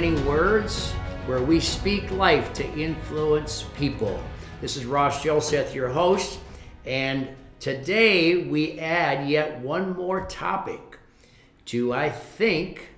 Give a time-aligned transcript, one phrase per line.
[0.00, 0.92] Winning Words,
[1.26, 4.18] where we speak life to influence people.
[4.62, 6.38] This is Ross Joseph, your host,
[6.86, 10.98] and today we add yet one more topic
[11.66, 12.88] to, I think,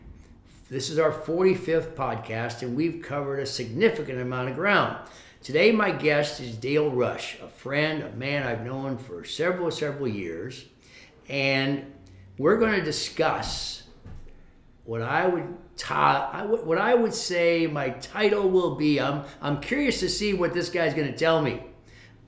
[0.70, 4.96] this is our 45th podcast, and we've covered a significant amount of ground.
[5.42, 10.06] Today, my guest is Dale Rush, a friend, a man I've known for several, several
[10.06, 10.66] years,
[11.28, 11.84] and
[12.38, 13.82] we're going to discuss
[14.84, 19.00] what I would ta- what I would say my title will be.
[19.00, 21.62] I'm I'm curious to see what this guy's going to tell me,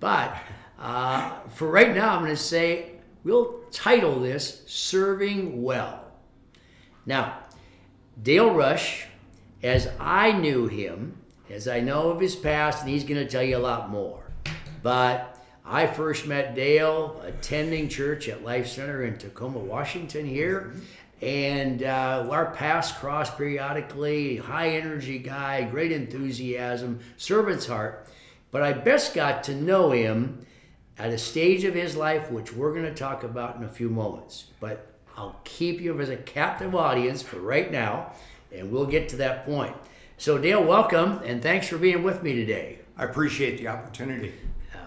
[0.01, 0.37] but
[0.79, 6.05] uh, for right now, I'm going to say we'll title this "Serving Well."
[7.07, 7.39] Now,
[8.23, 9.07] Dale Rush,
[9.63, 11.19] as I knew him,
[11.51, 14.25] as I know of his past, and he's going to tell you a lot more,
[14.83, 15.31] but.
[15.67, 20.75] I first met Dale attending church at Life Center in Tacoma, Washington, here,
[21.21, 24.37] and uh, our paths crossed periodically.
[24.37, 28.09] High energy guy, great enthusiasm, servant's heart.
[28.51, 30.47] But I best got to know him
[30.99, 33.89] at a stage of his life, which we're going to talk about in a few
[33.89, 34.47] moments.
[34.61, 38.13] But I'll keep you as a captive audience for right now,
[38.53, 39.75] and we'll get to that point.
[40.19, 42.79] So, Dale, welcome, and thanks for being with me today.
[42.97, 44.33] I appreciate the opportunity.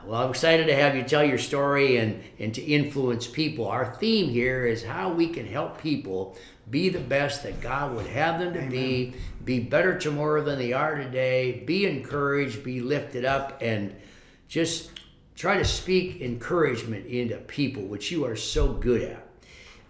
[0.07, 3.67] Well, I'm excited to have you tell your story and, and to influence people.
[3.67, 6.37] Our theme here is how we can help people
[6.69, 8.71] be the best that God would have them to Amen.
[8.71, 9.13] be,
[9.43, 13.93] be better tomorrow than they are today, be encouraged, be lifted up, and
[14.47, 14.91] just
[15.35, 19.27] try to speak encouragement into people, which you are so good at.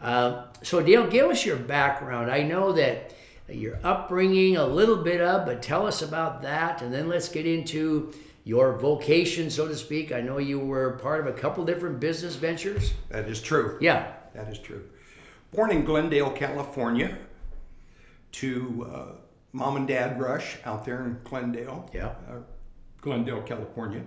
[0.01, 2.31] Uh, so, Dale, give us your background.
[2.31, 3.13] I know that
[3.47, 7.45] your upbringing, a little bit of, but tell us about that, and then let's get
[7.45, 8.13] into
[8.47, 10.13] your vocation, so to speak.
[10.13, 12.93] I know you were part of a couple different business ventures.
[13.09, 13.77] That is true.
[13.81, 14.13] Yeah.
[14.33, 14.85] That is true.
[15.51, 17.17] Born in Glendale, California,
[18.33, 19.05] to uh,
[19.51, 21.89] mom and dad Rush out there in Glendale.
[21.93, 22.13] Yeah.
[22.29, 22.39] Uh,
[23.01, 24.01] Glendale, California.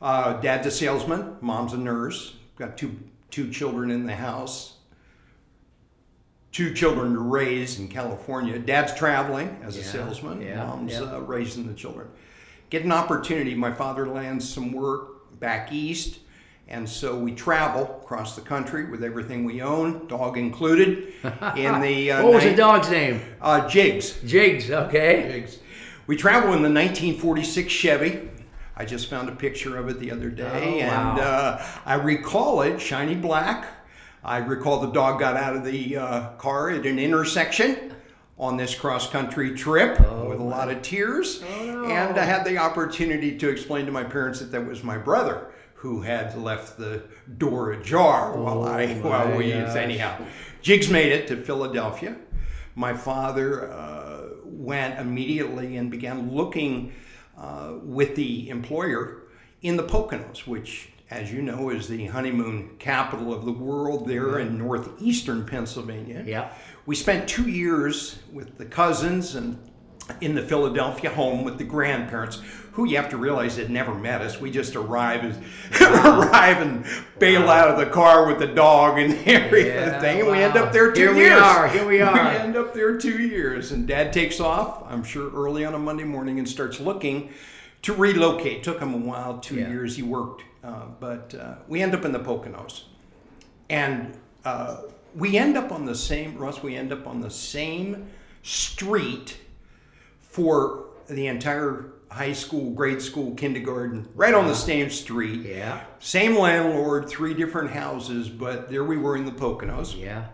[0.00, 2.36] Uh, dad's a salesman, mom's a nurse.
[2.56, 2.96] Got two
[3.30, 4.76] two children in the house.
[6.52, 8.58] Two children to raise in California.
[8.58, 9.82] Dad's traveling as yeah.
[9.82, 10.40] a salesman.
[10.40, 10.66] Yeah.
[10.66, 11.00] Mom's yeah.
[11.00, 12.08] Uh, raising the children
[12.70, 13.54] get an opportunity.
[13.54, 16.20] My father lands some work back east,
[16.68, 21.12] and so we travel across the country with everything we own, dog included.
[21.56, 23.20] In the uh, what was the dog's name?
[23.40, 24.20] Uh, Jigs.
[24.22, 24.70] Jigs.
[24.70, 25.28] Okay.
[25.30, 25.58] Jigs.
[26.06, 28.28] We travel in the 1946 Chevy.
[28.76, 31.10] I just found a picture of it the other day, oh, wow.
[31.10, 33.66] and uh, I recall it shiny black.
[34.24, 37.94] I recall the dog got out of the uh, car at an intersection
[38.38, 41.42] on this cross country trip oh, with a lot of tears.
[41.42, 41.84] Oh, no.
[41.84, 45.52] And I had the opportunity to explain to my parents that that was my brother
[45.74, 47.02] who had left the
[47.38, 49.76] door ajar oh, while I while we gosh.
[49.76, 50.22] anyhow.
[50.62, 52.16] Jigs made it to Philadelphia.
[52.74, 56.92] My father uh, went immediately and began looking
[57.36, 59.22] uh, with the employer
[59.62, 64.38] in the Poconos, which as you know, is the honeymoon capital of the world there
[64.38, 66.22] in northeastern Pennsylvania.
[66.24, 66.52] Yeah.
[66.86, 69.58] We spent two years with the cousins and
[70.20, 74.20] in the Philadelphia home with the grandparents, who you have to realize had never met
[74.20, 74.40] us.
[74.40, 75.36] We just arrive as
[75.80, 76.20] wow.
[76.30, 76.84] arrive and
[77.18, 77.52] bail wow.
[77.52, 80.92] out of the car with the dog and everything, yeah, and we end up there
[80.92, 81.28] two here years.
[81.30, 81.68] Here we are.
[81.68, 82.12] Here we are.
[82.12, 84.84] we end up there two years, and Dad takes off.
[84.88, 87.30] I'm sure early on a Monday morning and starts looking
[87.82, 88.62] to relocate.
[88.62, 89.68] Took him a while, two yeah.
[89.68, 89.96] years.
[89.96, 92.84] He worked, uh, but uh, we end up in the Poconos,
[93.68, 94.16] and.
[94.44, 94.82] Uh,
[95.14, 98.08] we end up on the same, Russ, we end up on the same
[98.42, 99.36] street
[100.30, 105.42] for the entire high school, grade school, kindergarten, right on the same street.
[105.42, 105.84] Yeah.
[105.98, 109.98] Same landlord, three different houses, but there we were in the Poconos.
[109.98, 110.26] Yeah.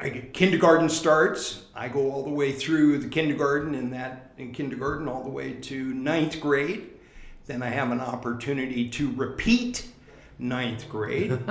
[0.00, 1.64] I, kindergarten starts.
[1.74, 5.54] I go all the way through the kindergarten and that in kindergarten all the way
[5.54, 6.90] to ninth grade.
[7.46, 9.88] Then I have an opportunity to repeat
[10.38, 11.38] ninth grade.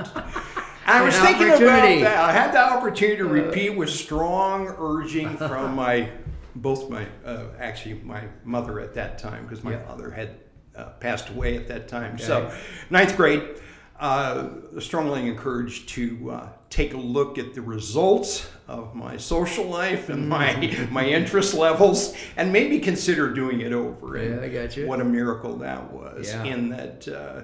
[0.86, 2.18] I was thinking about that.
[2.18, 6.10] I had the opportunity to uh, repeat with strong urging from my
[6.60, 9.86] both my uh, actually my mother at that time because my yeah.
[9.86, 10.40] father had
[10.76, 12.16] uh, passed away at that time.
[12.16, 12.24] Okay.
[12.24, 12.54] So
[12.90, 13.60] ninth grade,
[14.00, 20.10] uh, strongly encouraged to uh, take a look at the results of my social life
[20.10, 24.16] and my my interest levels, and maybe consider doing it over.
[24.16, 24.88] And yeah, I got you.
[24.88, 26.30] What a miracle that was!
[26.30, 26.44] Yeah.
[26.44, 27.42] In that uh,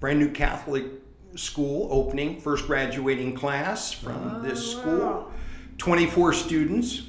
[0.00, 0.86] brand new Catholic
[1.34, 4.98] school opening, first graduating class from oh, this school.
[4.98, 5.32] Wow.
[5.78, 7.02] 24 students.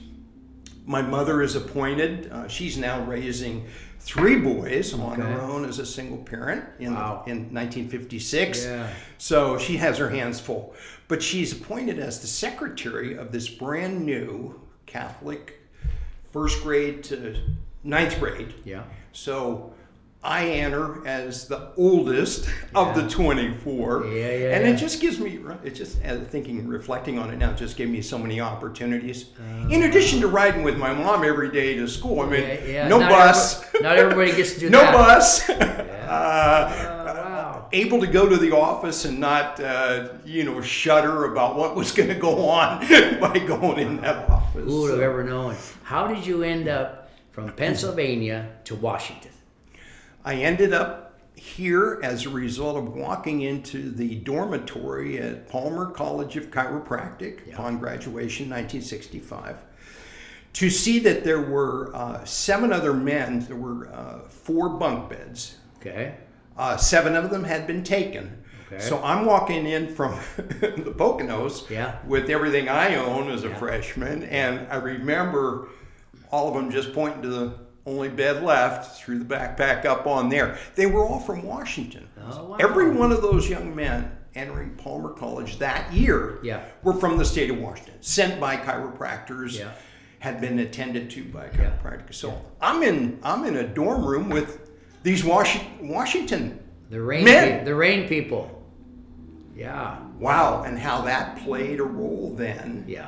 [0.90, 2.32] My mother is appointed.
[2.32, 3.68] Uh, she's now raising
[4.00, 5.04] three boys okay.
[5.04, 7.24] on her own as a single parent in, wow.
[7.28, 8.66] in 1956.
[8.66, 8.90] Yeah.
[9.20, 10.74] So she has her hands full.
[11.08, 15.62] But she's appointed as the secretary of this brand new Catholic
[16.32, 17.40] first grade to
[17.84, 18.56] ninth grade.
[18.66, 18.82] Yeah.
[19.12, 19.72] So
[20.22, 24.06] I enter as the oldest of the 24.
[24.06, 24.74] Yeah, yeah, And yeah.
[24.74, 28.18] it just gives me, it just, thinking, reflecting on it now, just gave me so
[28.20, 29.28] many opportunities.
[29.40, 32.64] Uh, In addition to riding with my mom every day to school, I mean, Yeah,
[32.66, 32.88] yeah.
[32.90, 33.64] no Not bus.
[33.64, 34.92] everybody- not everybody gets to do no that.
[34.92, 35.50] No bus.
[36.10, 41.56] Oh, uh, able to go to the office and not, uh, you know, shudder about
[41.56, 42.80] what was going to go on
[43.22, 44.66] by going in that office.
[44.66, 45.56] Who would have ever known?
[45.84, 49.30] How did you end up from Pennsylvania to Washington?
[50.24, 56.36] I ended up here as a result of walking into the dormitory at Palmer College
[56.36, 59.58] of Chiropractic upon graduation 1965
[60.54, 63.40] to see that there were uh, seven other men.
[63.42, 65.58] There were uh, four bunk beds.
[65.80, 66.16] Okay.
[66.58, 68.44] Uh, seven of them had been taken.
[68.68, 68.82] Okay.
[68.84, 72.00] So I'm walking in from the Poconos Yeah.
[72.06, 75.70] with everything I own as a freshman, and I remember
[76.32, 77.54] all of them just pointing to the
[77.90, 80.58] only bed left, threw the backpack up on there.
[80.76, 82.08] They were all from Washington.
[82.32, 82.58] Oh, wow.
[82.60, 86.62] Every one of those young men entering Palmer College that year Yeah.
[86.84, 89.58] were from the state of Washington, sent by chiropractors.
[89.58, 89.72] Yeah.
[90.20, 91.72] Had been attended to by Yeah.
[91.82, 92.14] chiropractors.
[92.16, 94.70] So I'm in I'm in a dorm room with
[95.02, 96.60] these Washington Washington
[96.90, 97.24] The rain.
[97.26, 97.60] Men.
[97.60, 98.64] pe- the rain people.
[99.56, 99.98] Yeah.
[100.20, 102.84] Wow, and how that played a role then.
[102.88, 103.08] Yeah.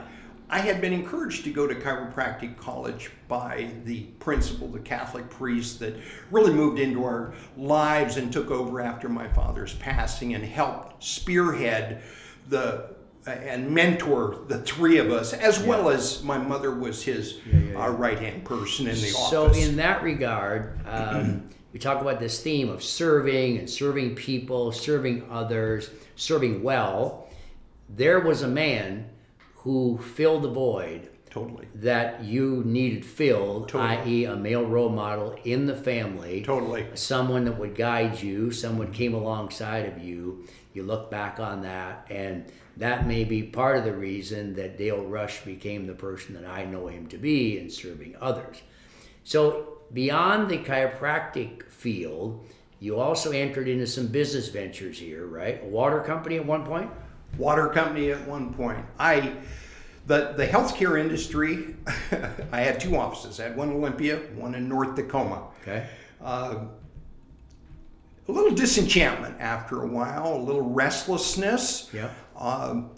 [0.51, 5.79] I had been encouraged to go to chiropractic college by the principal, the Catholic priest
[5.79, 5.95] that
[6.29, 12.03] really moved into our lives and took over after my father's passing and helped spearhead
[12.49, 12.93] the
[13.25, 17.39] and mentor the three of us, as well as my mother was his
[17.75, 19.63] uh, right hand person in the So, office.
[19.63, 24.71] So, in that regard, um, we talk about this theme of serving and serving people,
[24.71, 27.29] serving others, serving well.
[27.89, 29.07] There was a man
[29.63, 33.97] who filled the void totally, that you needed filled, Totally.
[33.97, 36.41] i.e., a male role model in the family.
[36.41, 36.85] totally.
[36.95, 40.45] someone that would guide you, someone came alongside of you.
[40.73, 42.45] You look back on that, and
[42.77, 46.65] that may be part of the reason that Dale Rush became the person that I
[46.65, 48.61] know him to be in serving others.
[49.23, 52.45] So, beyond the chiropractic field,
[52.79, 55.61] you also entered into some business ventures here, right?
[55.63, 56.89] A water company at one point?
[57.37, 58.85] Water company at one point.
[58.99, 59.33] I
[60.07, 61.75] the the healthcare industry.
[62.51, 63.39] I had two offices.
[63.39, 65.47] I had one in Olympia, one in North Tacoma.
[65.61, 65.87] Okay.
[66.21, 66.65] Uh,
[68.27, 71.89] a little disenchantment after a while, a little restlessness.
[71.93, 72.09] Yeah.
[72.37, 72.91] Um,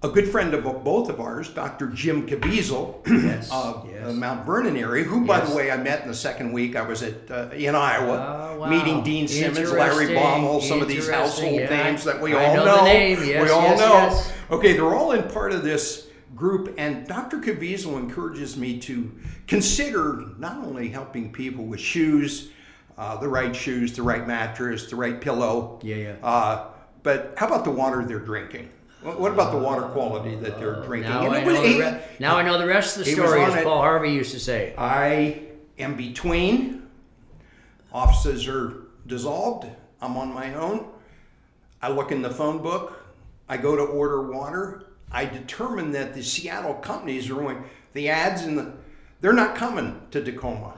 [0.00, 1.88] a good friend of both of ours, Dr.
[1.88, 4.06] Jim Caviezel Yes, of yes.
[4.06, 5.50] the Mount Vernon area, who, by Yes.
[5.50, 6.76] the way, I met in the second week.
[6.76, 8.70] I was at uh, in Iowa, Oh, wow.
[8.70, 11.68] meeting Dean Simmons, Larry Baumel, some of these household yeah.
[11.68, 12.76] names that we I all know know.
[12.78, 13.92] the name, yes, we all yes, know.
[13.94, 14.32] yes.
[14.52, 16.06] Okay, they're all in part of this
[16.36, 17.38] group, and Dr.
[17.38, 19.10] Caviezel encourages me to
[19.48, 22.50] consider not only helping people with shoes,
[22.96, 26.14] uh, the right shoes, the right mattress, the right pillow, Yeah, yeah.
[26.22, 26.66] uh,
[27.02, 28.68] but how about the water they're drinking?
[29.02, 31.10] What about the water quality that they're drinking?
[31.10, 33.54] Now I, know the he- re- now I know the rest of the story, as
[33.54, 33.64] it.
[33.64, 34.74] Paul Harvey used to say.
[34.76, 35.42] I
[35.78, 36.88] am between.
[37.92, 39.68] Offices are dissolved.
[40.00, 40.88] I'm on my own.
[41.80, 43.00] I look in the phone book.
[43.48, 44.84] I go to order water.
[45.10, 47.64] I determine that the Seattle companies are going,
[47.94, 48.72] the ads and the,
[49.20, 50.74] they're not coming to Tacoma.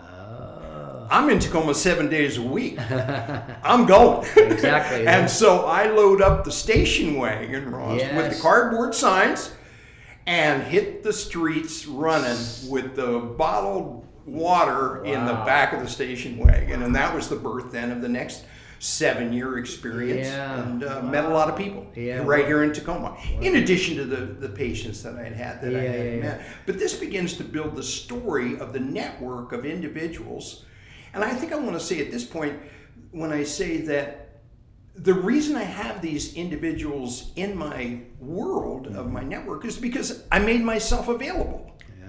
[1.11, 2.79] I'm in Tacoma seven days a week.
[2.81, 4.27] I'm going.
[4.37, 5.07] Exactly.
[5.09, 9.53] and so I load up the station wagon, Ross, with the cardboard signs
[10.27, 12.39] and hit the streets running
[12.71, 16.83] with the bottled water in the back of the station wagon.
[16.83, 18.45] And that was the birth then of the next
[18.79, 20.63] seven year experience Yeah.
[20.63, 22.23] and uh, met a lot of people Yeah.
[22.25, 25.77] right here in Tacoma, in addition to the, the patients that I had had that
[25.77, 26.21] I had yeah, yeah.
[26.23, 26.43] met.
[26.65, 30.65] But this begins to build the story of the network of individuals.
[31.15, 32.59] And I think I want to say at this point,
[33.11, 34.31] when I say that
[34.95, 40.39] the reason I have these individuals in my world of my network is because I
[40.39, 41.71] made myself available.
[41.99, 42.07] Yeah,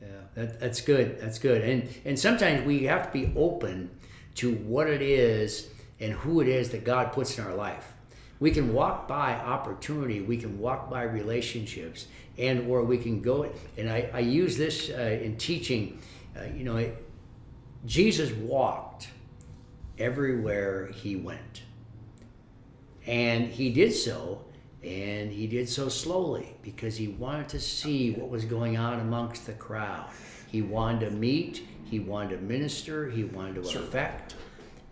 [0.00, 1.20] yeah, that, that's good.
[1.20, 1.62] That's good.
[1.62, 3.90] And and sometimes we have to be open
[4.36, 5.68] to what it is
[6.00, 7.92] and who it is that God puts in our life.
[8.40, 10.20] We can walk by opportunity.
[10.20, 12.06] We can walk by relationships,
[12.38, 13.52] and or we can go.
[13.76, 16.00] And I, I use this uh, in teaching.
[16.36, 16.96] Uh, you know, it,
[17.86, 19.08] Jesus walked
[19.98, 21.62] everywhere he went.
[23.06, 24.44] And he did so,
[24.82, 29.46] and he did so slowly because he wanted to see what was going on amongst
[29.46, 30.08] the crowd.
[30.46, 34.34] He wanted to meet, he wanted to minister, he wanted to affect.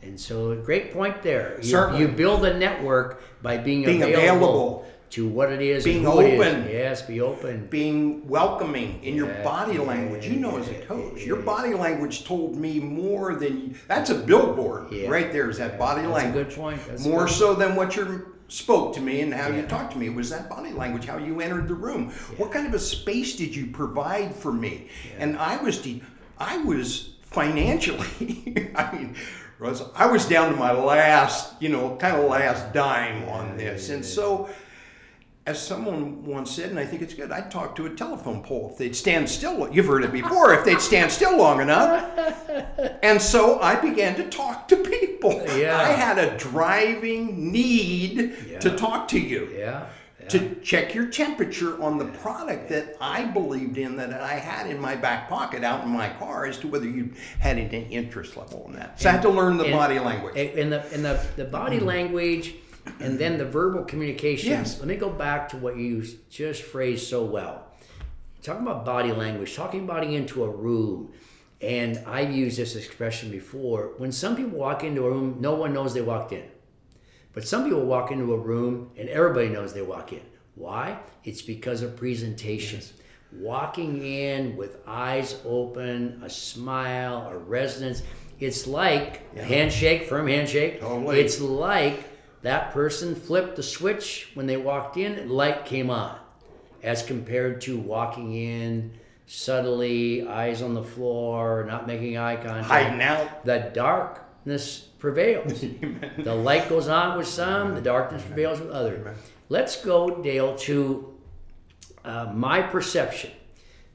[0.02, 1.58] And so, a great point there.
[1.58, 2.00] You, Certainly.
[2.00, 4.86] you build a network by being, Being available, available.
[5.10, 5.84] To what it is.
[5.84, 6.40] Being and who it is.
[6.40, 6.70] open.
[6.70, 7.66] Yes, be open.
[7.66, 10.26] being welcoming in your body language.
[10.26, 14.92] You know, as a coach, your body language told me more than that's a billboard
[14.92, 15.08] Yeah.
[15.08, 15.50] right there.
[15.50, 16.48] Is that body That's a language?
[16.48, 16.80] good point.
[16.86, 19.98] That's more good- so than what you spoke to me and how you talked to
[19.98, 20.06] me.
[20.06, 22.10] It was that body language, how you entered the room.
[22.36, 24.88] What kind of a space did you provide for me?
[25.18, 26.02] And I was, de-
[26.38, 28.70] I was financially.
[28.74, 29.16] I mean.
[29.94, 33.90] I was down to my last, you know, kind of last dime on this.
[33.90, 34.48] And so,
[35.46, 38.70] as someone once said, and I think it's good, I'd talk to a telephone pole
[38.72, 39.72] if they'd stand still.
[39.72, 42.08] You've heard it before, if they'd stand still long enough.
[43.02, 45.42] And so I began to talk to people.
[45.56, 45.78] Yeah.
[45.78, 49.50] I had a driving need to talk to you.
[49.56, 49.86] Yeah.
[50.20, 50.28] yeah.
[50.28, 54.78] To check your temperature on the product that I believed in, that I had in
[54.78, 58.66] my back pocket out in my car, as to whether you had any interest level
[58.66, 59.00] in that.
[59.00, 60.36] So I had to learn the And- body language.
[60.36, 61.86] In the in the, the body mm-hmm.
[61.86, 62.54] language
[63.00, 64.50] and then the verbal communication.
[64.50, 64.78] Yes.
[64.78, 67.66] Let me go back to what you just phrased so well.
[68.42, 71.12] Talking about body language, talking body into a room.
[71.60, 73.92] And I've used this expression before.
[73.98, 76.44] When some people walk into a room, no one knows they walked in.
[77.32, 80.22] But some people walk into a room and everybody knows they walk in.
[80.54, 80.98] Why?
[81.24, 82.80] It's because of presentation.
[83.32, 88.02] Walking in with eyes open, a smile, a resonance.
[88.40, 90.80] It's like a handshake, firm handshake.
[90.80, 91.20] Totally.
[91.20, 92.09] It's like
[92.42, 96.18] that person flipped the switch when they walked in, and light came on,
[96.82, 98.92] as compared to walking in
[99.26, 103.44] subtly, eyes on the floor, not making eye contact Hiding out.
[103.44, 105.60] the darkness prevails.
[106.18, 109.16] the light goes on with some, the darkness prevails with others.
[109.48, 111.14] Let's go, Dale, to
[112.04, 113.30] uh, my perception.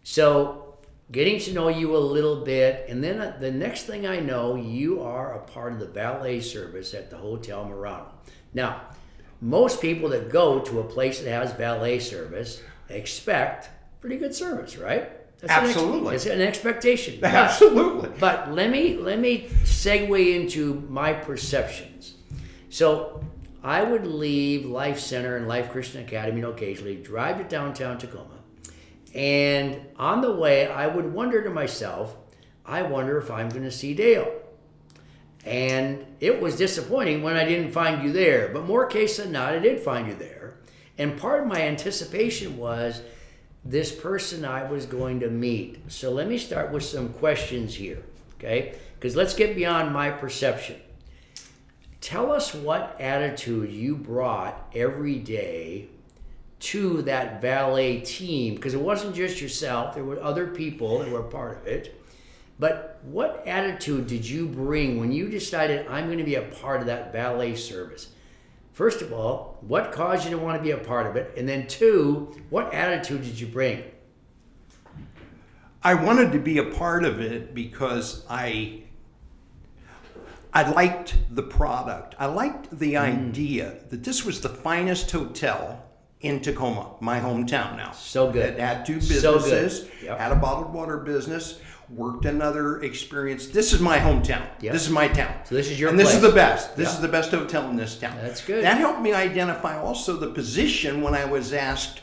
[0.04, 0.76] So,
[1.12, 4.56] getting to know you a little bit, and then uh, the next thing I know,
[4.56, 8.08] you are a part of the valet service at the Hotel Murano.
[8.56, 8.82] Now,
[9.42, 13.70] most people that go to a place that has valet service expect
[14.02, 15.12] pretty good service, right?
[15.42, 16.16] That's an ex- Absolutely.
[16.16, 17.18] it's an expectation.
[17.22, 18.10] But- Absolutely.
[18.20, 22.16] but let me let me segue into my perceptions.
[22.70, 23.22] So
[23.62, 28.40] I would leave Life Center and Life Christian Academy and occasionally, drive to downtown Tacoma,
[29.14, 32.16] and on the way I would wonder to myself,
[32.66, 34.32] I wonder if I'm going to see Dale.
[35.46, 39.54] And it was disappointing when I didn't find you there, but more case than not,
[39.54, 40.56] I did find you there.
[40.98, 43.04] And part of my anticipation was
[43.64, 45.92] this person I was going to meet.
[45.92, 48.04] So let me start with some questions here,
[48.36, 48.76] okay?
[48.96, 50.78] Because let's get beyond my perception.
[52.02, 55.90] Tell us what attitude you brought every day
[56.60, 61.24] to that valet team, because it wasn't just yourself, there were other people that were
[61.24, 62.02] part of it.
[62.58, 66.80] But what attitude did you bring when you decided I'm going to be a part
[66.80, 68.10] of that valet service?
[68.72, 71.34] First of all, what caused you to want to be a part of it?
[71.38, 73.84] And then two, what attitude did you bring?
[75.84, 78.82] I wanted to be a part of it because I
[80.54, 82.16] I liked the product.
[82.18, 82.80] I liked Mm.
[82.80, 85.84] the idea that this was the finest hotel
[86.22, 87.92] in Tacoma, my hometown now.
[87.92, 88.54] So good.
[88.54, 90.18] It had two businesses, So Yep.
[90.18, 91.60] had a bottled water business,
[91.90, 93.48] worked another experience.
[93.48, 94.48] This is my hometown.
[94.62, 94.74] Yep.
[94.74, 95.34] This is my town.
[95.46, 96.76] So this is your And this is the best.
[96.76, 98.18] This is the best hotel in this town.
[98.22, 98.64] That's good.
[98.64, 102.02] That helped me identify also the position when I was asked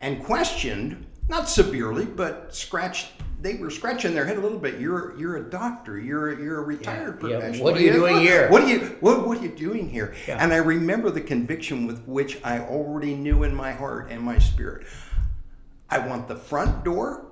[0.00, 3.12] and questioned, not severely, but scratched.
[3.40, 4.78] They were scratching their head a little bit.
[4.78, 5.98] You're you're a doctor.
[5.98, 7.38] You're you're a retired Yeah, yeah.
[7.38, 7.64] professional.
[7.64, 8.48] What are you doing here?
[8.50, 10.14] What are you what, what are you doing here?
[10.28, 10.38] Yeah.
[10.40, 14.38] And I remember the conviction with which I already knew in my heart and my
[14.38, 14.86] spirit.
[15.90, 17.26] I want the front door.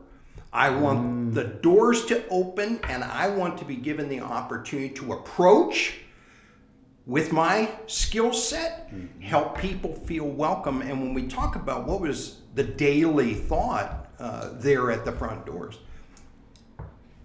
[0.52, 1.34] I want Mm.
[1.34, 5.98] the doors to open, and I want to be given the opportunity to approach
[7.06, 9.20] with my skill set, Mm-hmm.
[9.22, 10.82] help people feel welcome.
[10.82, 15.46] And when we talk about what was the daily thought uh, there at the front
[15.46, 15.78] doors,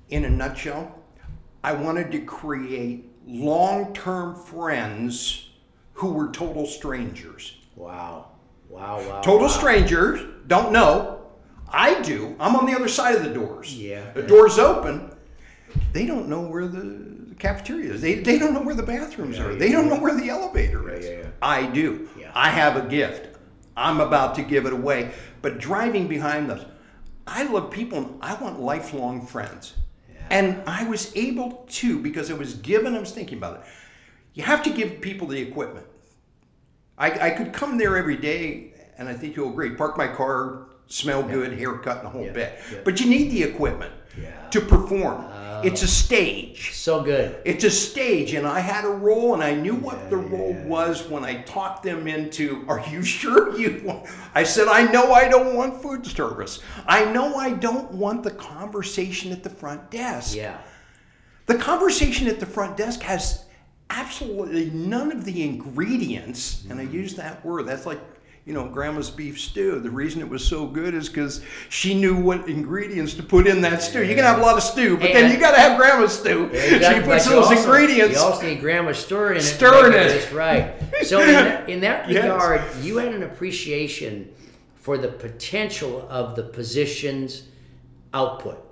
[0.10, 0.96] in a nutshell,
[1.64, 5.50] I wanted to create long term friends
[5.94, 7.58] who were total strangers.
[7.76, 8.28] Wow.
[8.70, 9.22] Wow, wow.
[9.22, 9.54] Total wow.
[9.54, 11.15] strangers, don't know.
[11.76, 12.36] I do.
[12.40, 13.76] I'm on the other side of the doors.
[13.76, 14.12] Yeah.
[14.14, 15.12] The door's open.
[15.92, 18.02] They don't know where the cafeteria is.
[18.02, 19.54] They, they don't know where the bathrooms are.
[19.54, 21.06] They don't know where the elevator is.
[21.06, 21.28] yeah, yeah.
[21.42, 22.08] I do.
[22.18, 22.32] Yeah.
[22.34, 23.38] I have a gift.
[23.76, 25.12] I'm about to give it away.
[25.42, 26.66] But driving behind us,
[27.28, 29.74] I love people and I want lifelong friends.
[30.30, 33.66] And I was able to, because it was given, I was thinking about it.
[34.34, 35.86] You have to give people the equipment.
[36.98, 40.70] I, I could come there every day, and I think you'll agree, park my car,
[40.88, 42.60] smell good, haircut, and the whole Yeah, bit.
[42.72, 42.80] yeah.
[42.84, 44.30] But you need the equipment Yeah.
[44.52, 45.26] to perform.
[45.26, 46.74] Uh, it's a stage.
[46.74, 47.38] So good.
[47.44, 51.08] It's a stage, and I had a role, and I knew what the role was
[51.10, 52.64] when I talked them into.
[52.68, 54.08] Are you sure you want?
[54.34, 56.60] I said, I know I don't want food service.
[56.88, 60.36] I know I don't want the conversation at the front desk.
[60.36, 60.58] Yeah.
[61.48, 63.46] The conversation at the front desk has
[63.90, 66.96] absolutely none of the ingredients, and I mm-hmm.
[66.96, 67.68] use that word.
[67.68, 68.00] That's like,
[68.46, 69.80] you know, grandma's beef stew.
[69.80, 73.62] The reason it was so good is because she knew what ingredients to put in
[73.62, 74.04] that stew.
[74.06, 76.46] You can have a lot of stew, but then you got to have grandma's stew.
[76.54, 78.16] Exactly, She puts those also- ingredients.
[78.16, 79.40] You also need grandma stir in it.
[79.42, 80.14] to Stir in make it.
[80.22, 80.74] Just right.
[81.06, 82.24] So in that, in that Yes.
[82.24, 84.32] regard, you had an appreciation
[84.76, 87.44] for the potential of the position's
[88.14, 88.64] output,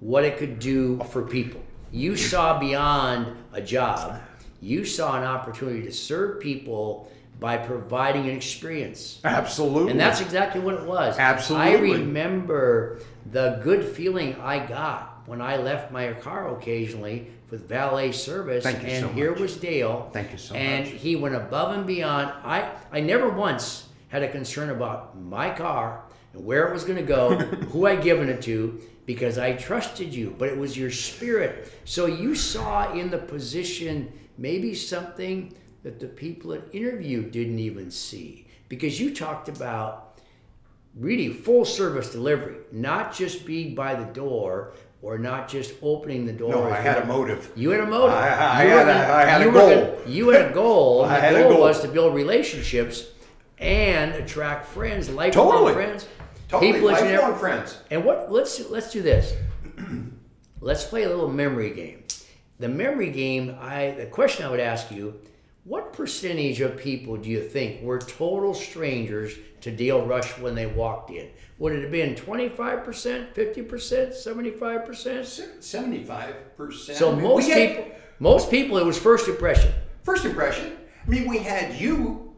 [0.00, 1.60] what it could do for people.
[1.92, 4.20] You saw beyond a job.
[4.60, 7.10] You saw an opportunity to serve people
[7.44, 9.20] by providing an experience.
[9.22, 9.90] Absolutely.
[9.90, 11.18] And that's exactly what it was.
[11.18, 11.68] Absolutely.
[11.68, 18.12] I remember the good feeling I got when I left my car occasionally with valet
[18.12, 18.64] service.
[18.64, 19.40] Thank you and so here much.
[19.40, 20.08] was Dale.
[20.10, 20.92] Thank you so and much.
[20.92, 22.32] And he went above and beyond.
[22.42, 26.96] I, I never once had a concern about my car and where it was going
[26.96, 27.36] to go,
[27.72, 30.34] who I'd given it to, because I trusted you.
[30.38, 31.70] But it was your spirit.
[31.84, 37.90] So you saw in the position maybe something that the people that interviewed didn't even
[37.90, 38.46] see.
[38.68, 40.18] Because you talked about
[40.96, 44.72] really full service delivery, not just being by the door
[45.02, 46.50] or not just opening the door.
[46.52, 47.50] no, I had a motive.
[47.54, 48.14] You had a motive.
[48.14, 49.68] I- I You had a- gonna- I had a goal.
[49.68, 51.04] gonna- you had a goal.
[51.04, 51.60] I the had a goal, goal.
[51.60, 53.04] was to build relationships
[53.58, 55.74] and attract friends, lifelong Totally.
[55.74, 56.06] friends,
[56.48, 57.34] Totally, people lifelong never.
[57.34, 57.76] friends.
[57.90, 58.32] And what?
[58.32, 59.34] Let's let's do this.
[60.60, 62.04] let's play a little memory game.
[62.58, 63.54] The memory game.
[63.60, 65.14] I the question I would ask you:
[65.64, 70.66] What percentage of people do you think were total strangers to Dale Rush when they
[70.66, 71.30] walked in?
[71.58, 75.26] Would it have been twenty five percent, fifty percent, seventy five percent?
[75.60, 76.98] Seventy-five percent.
[76.98, 77.86] So most people,
[78.18, 79.72] most people, it was first impression.
[80.02, 80.76] First impression.
[81.06, 82.34] I mean, we had you,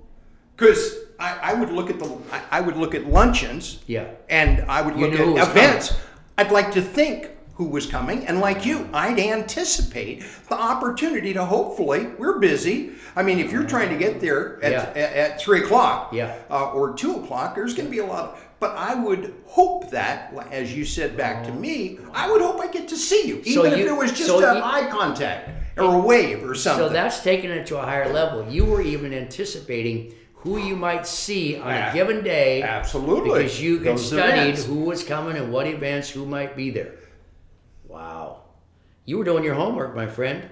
[0.54, 2.16] because I, I would look at the
[2.52, 3.80] I, would look at luncheons.
[3.88, 4.06] Yeah.
[4.28, 5.96] And I would look at events.
[6.38, 11.44] I'd like to think who was coming, and like you, I'd anticipate the opportunity to
[11.44, 12.06] hopefully.
[12.18, 12.90] We're busy.
[13.16, 14.82] I mean, if you're trying to get there at, Yeah.
[15.02, 16.36] at, at three o'clock, Yeah.
[16.50, 18.24] uh, or two o'clock, there's going to be a lot.
[18.34, 22.60] Of, but I would hope that, as you said back to me, I would hope
[22.60, 24.88] I get to see you, So even if it was just so an you- eye
[24.90, 26.86] contact or a wave or something.
[26.88, 28.46] So that's taking it to a higher level.
[28.50, 32.62] You were even anticipating who you might see on a given day.
[32.62, 33.30] Absolutely.
[33.30, 34.64] Because you had Those studied events.
[34.64, 36.92] who was coming and what events, who might be there.
[38.00, 38.42] Wow.
[39.06, 40.50] You were doing your homework, my friend.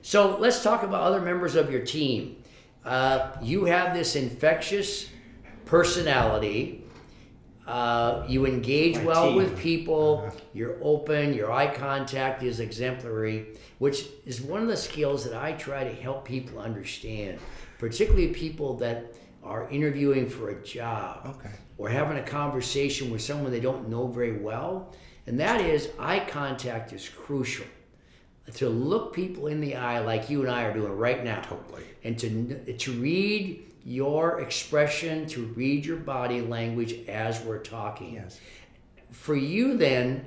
[0.00, 2.36] So let's talk about other members of your team.
[2.84, 5.08] Uh, you have this infectious
[5.64, 6.84] personality.
[7.66, 9.36] Uh, you engage My well team.
[9.38, 10.30] with people.
[10.52, 11.34] You're open.
[11.34, 15.92] Your eye contact is exemplary, which is one of the skills that I try to
[15.92, 17.40] help people understand,
[17.80, 21.54] particularly people that are interviewing for a job Okay.
[21.76, 24.94] or having a conversation with someone they don't know very well.
[25.26, 27.66] And that is eye contact is crucial.
[28.56, 31.40] To look people in the eye like you and I are doing right now.
[31.40, 31.84] Totally.
[32.02, 38.14] And to, to read your expression, to read your body language as we're talking.
[38.14, 38.38] Yes.
[39.10, 40.26] For you, then,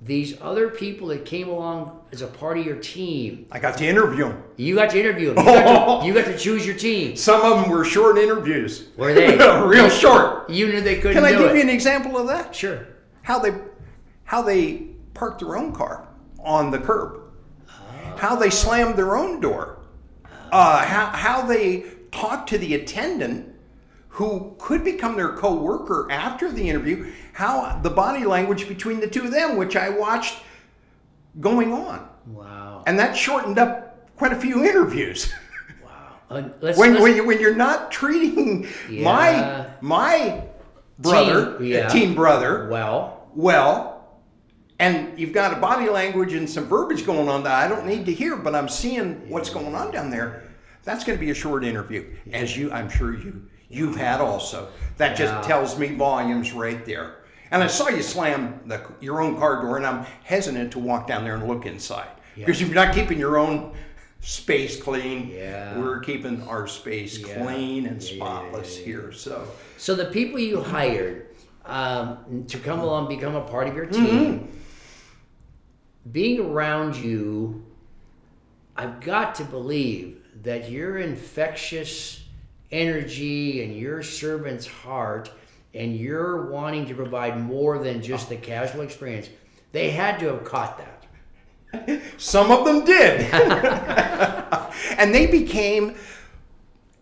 [0.00, 3.86] these other people that came along as a part of your team, I got to
[3.86, 4.42] interview them.
[4.56, 5.38] you got to interview them.
[5.38, 7.16] You got to, you got to choose your team.
[7.16, 8.88] Some of them were short interviews.
[8.96, 9.36] Were they?
[9.66, 10.48] Real short.
[10.50, 11.56] You knew they couldn't Can I give it.
[11.56, 12.54] you an example of that?
[12.54, 12.86] Sure.
[13.22, 13.52] How they
[14.28, 14.74] how they
[15.14, 16.06] parked their own car
[16.44, 17.22] on the curb.
[18.18, 19.78] How they slammed their own door.
[20.52, 23.54] Uh, how, how they talked to the attendant
[24.08, 27.10] who could become their co-worker after the interview.
[27.32, 30.42] How the body language between the two of them, which I watched
[31.40, 32.06] going on.
[32.26, 32.82] Wow.
[32.86, 35.32] And that shortened up quite a few interviews.
[35.82, 36.16] Wow.
[36.36, 39.04] Uh, let's, when, let's- when, you, when you're not treating Yeah.
[39.04, 40.42] my my
[40.98, 41.88] brother, Team, yeah.
[41.88, 43.87] teen brother, well, well,
[44.78, 48.06] and you've got a body language and some verbiage going on that I don't need
[48.06, 50.44] to hear, but I'm seeing what's going on down there.
[50.84, 54.68] That's going to be a short interview, as you, I'm sure you you've had also.
[54.96, 55.42] That just Yeah.
[55.42, 57.16] tells me volumes right there.
[57.50, 61.06] And I saw you slam the, your own car door, and I'm hesitant to walk
[61.06, 63.72] down there and look inside because if you're not keeping your own
[64.20, 65.78] space clean, Yeah.
[65.78, 67.42] we're keeping our space Yeah.
[67.42, 68.84] clean and Yeah, yeah, spotless yeah, yeah.
[68.86, 69.12] here.
[69.12, 71.26] So so the people you hired
[71.66, 74.46] um, to come along, become a part of your Mm-hmm.
[76.10, 77.64] Being around you,
[78.76, 82.22] I've got to believe that your infectious
[82.70, 85.30] energy and your servant's heart
[85.74, 89.28] and you're wanting to provide more than just the casual experience,
[89.72, 92.02] they had to have caught that.
[92.16, 93.32] Some of them did.
[94.98, 95.96] and they became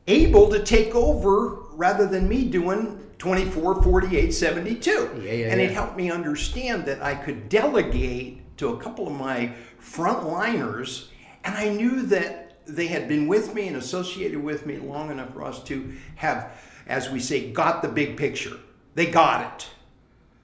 [0.07, 4.91] able to take over rather than me doing 24, 48, 72.
[5.23, 9.15] Yeah, yeah, and it helped me understand that I could delegate to a couple of
[9.15, 11.09] my frontliners,
[11.45, 15.33] and I knew that they had been with me and associated with me long enough
[15.33, 16.53] for us to have,
[16.87, 18.57] as we say, got the big picture.
[18.95, 19.69] They got it.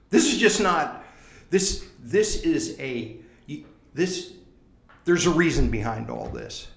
[0.09, 1.03] This is just not
[1.53, 3.17] this this is a
[3.93, 4.33] this
[5.05, 6.67] there's a reason behind all this.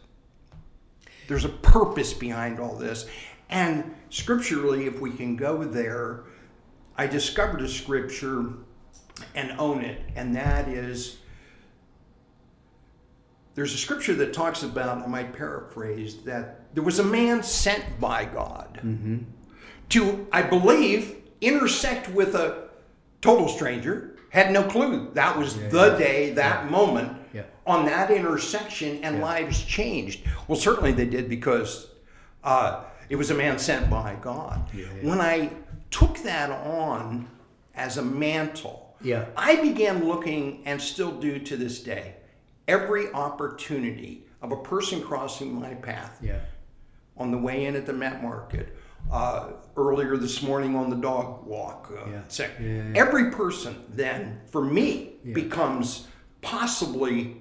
[1.29, 3.07] There's a purpose behind all this.
[3.49, 6.25] And scripturally, if we can go there,
[6.99, 8.45] I discovered a scripture
[9.35, 11.19] and own it, and that is
[13.57, 17.99] there's a scripture that talks about, I might paraphrase, that there was a man sent
[17.99, 18.79] by God
[19.89, 22.69] to, I believe, intersect with a
[23.23, 25.11] total stranger, had no clue.
[25.15, 27.43] That was the day, that moment Yeah.
[27.67, 30.27] on that intersection, and lives changed.
[30.49, 31.89] Well, certainly they did because
[32.45, 34.69] uh, it was a man sent by God.
[35.03, 35.51] When I
[35.91, 37.27] took that on
[37.75, 39.25] as a mantle, Yeah.
[39.37, 42.16] I began looking, and still do to this day,
[42.69, 46.39] every opportunity of a person crossing my path Yeah.
[47.17, 48.77] on the way in at the Met Market,
[49.11, 51.91] uh, earlier this morning on the dog walk.
[51.93, 52.23] Uh, Yeah.
[52.39, 56.07] Yeah, yeah, Every person then, for me, becomes
[56.43, 57.37] possibly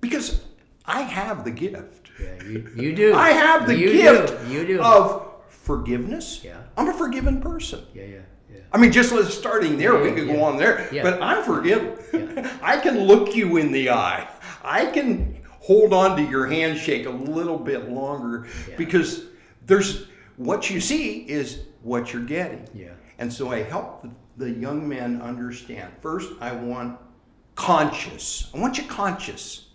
[0.00, 0.42] because
[0.84, 2.10] I have the gift.
[2.20, 3.14] Yeah, you, you do.
[3.14, 4.52] I have the you gift Do.
[4.52, 4.80] You do.
[4.82, 6.40] of forgiveness.
[6.44, 6.56] Yeah.
[6.76, 7.80] I'm a forgiven person.
[7.94, 8.16] yeah, yeah,
[8.52, 8.60] yeah.
[8.72, 10.34] I mean, just starting there, we could yeah.
[10.34, 10.88] go on there.
[10.92, 11.02] Yeah.
[11.02, 11.96] But I'm forgiven.
[12.62, 14.26] I can look you in the eye.
[14.62, 19.24] I can hold on to your handshake a little bit longer because
[19.66, 22.66] there's what you see is what you're getting.
[22.74, 22.92] Yeah.
[23.18, 25.92] And so I help the, the young men understand.
[26.00, 26.98] First, I want
[27.54, 28.50] conscious.
[28.54, 29.67] I want you conscious.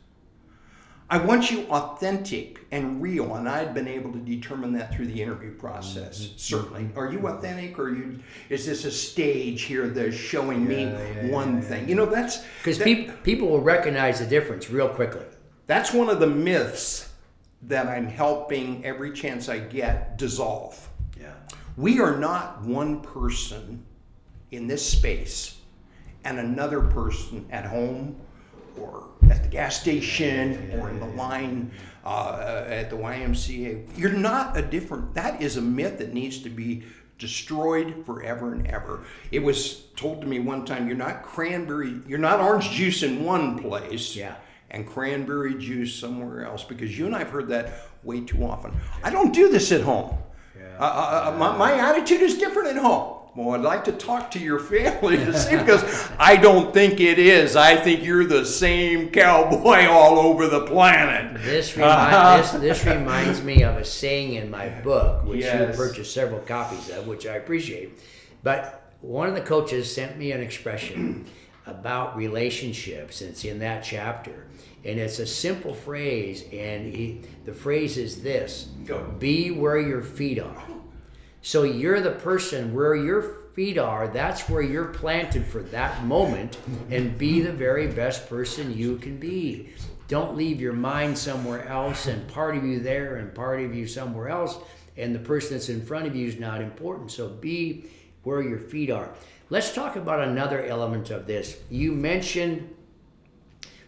[1.14, 5.22] I want you authentic and real, and I'd been able to determine that through the
[5.22, 6.26] interview process.
[6.26, 6.38] Mm-hmm.
[6.38, 8.18] Certainly, are you authentic, or you?
[8.50, 11.88] Is this a stage here that's showing me Yeah, yeah, one thing?
[11.88, 15.26] You know, that's Because that- peop people will recognize the difference real quickly.
[15.68, 17.14] that's one of the myths
[17.62, 20.90] that I'm helping every chance I get dissolve.
[21.22, 21.34] Yeah.
[21.78, 23.86] We are not one person
[24.50, 25.58] in this space
[26.26, 28.16] and another person at home
[28.80, 31.72] or at the gas station or in the line
[32.06, 33.98] uh, at the YMCA.
[33.98, 36.84] You're not a different, that is a myth that needs to be
[37.18, 39.04] destroyed forever and ever.
[39.32, 43.24] It was told to me one time you're not cranberry, you're not orange juice in
[43.24, 44.36] one place Yeah.
[44.70, 48.74] and cranberry juice somewhere else because you and I've heard that way too often.
[49.04, 50.18] I don't do this at home.
[50.80, 53.20] Uh, uh, uh, my, my attitude is different at home.
[53.36, 55.84] Well, I'd like to talk to your family to see because
[56.20, 57.56] I don't think it is.
[57.56, 61.42] I think you're the same cowboy all over the planet.
[61.42, 65.76] This, remi- this, this reminds me of a saying in my book, which Yes.
[65.76, 68.00] you purchased several copies of, which I appreciate.
[68.44, 71.26] But one of the coaches sent me an expression
[71.66, 74.46] about relationships, and it's in that chapter.
[74.86, 79.02] And it's a simple phrase, and he, the phrase is this Go.
[79.18, 80.64] Be where your feet are.
[81.44, 83.22] So you're the person where your
[83.54, 86.58] feet are, that's where you're planted for that moment,
[86.90, 89.74] and be the very best person you can be.
[90.08, 93.86] Don't leave your mind somewhere else and part of you there and part of you
[93.86, 94.58] somewhere else,
[94.96, 97.12] and the person that's in front of you is not important.
[97.12, 97.88] So be
[98.24, 99.10] where your feet are.
[99.50, 101.58] Let's talk about another element of this.
[101.70, 102.74] You mentioned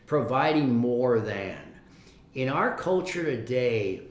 [0.07, 1.57] providing more than.
[2.33, 4.01] In our culture today,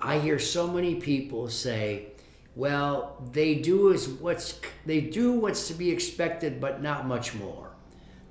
[0.00, 2.12] I hear so many people say,
[2.56, 7.70] well, they do is what's they do what's to be expected but not much more.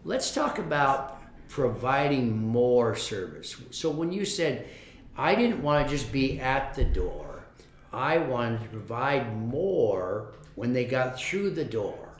[0.03, 3.55] Let's talk about providing more service.
[3.69, 4.67] So when you said
[5.15, 7.45] I didn't want to just be at the door,
[7.93, 12.17] I wanted to provide more when they got through the door.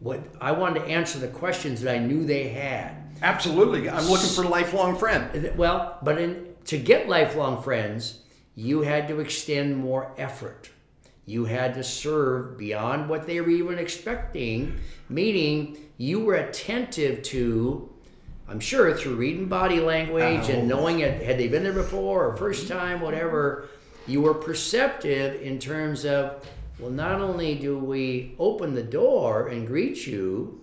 [0.00, 3.16] What I wanted to answer the questions that I knew they had.
[3.22, 3.88] Absolutely.
[3.88, 5.52] I'm looking for a lifelong friend.
[5.56, 8.20] Well, but in, to get lifelong friends,
[8.54, 10.70] you had to extend more effort.
[11.26, 17.92] You had to serve beyond what they were even expecting, meaning you were attentive to,
[18.48, 22.36] I'm sure, through reading body language and knowing it, had they been there before or
[22.36, 22.78] first mm-hmm.
[22.78, 23.68] time, whatever,
[24.06, 26.46] you were perceptive in terms of,
[26.78, 30.60] well, not only do we open the door and greet you,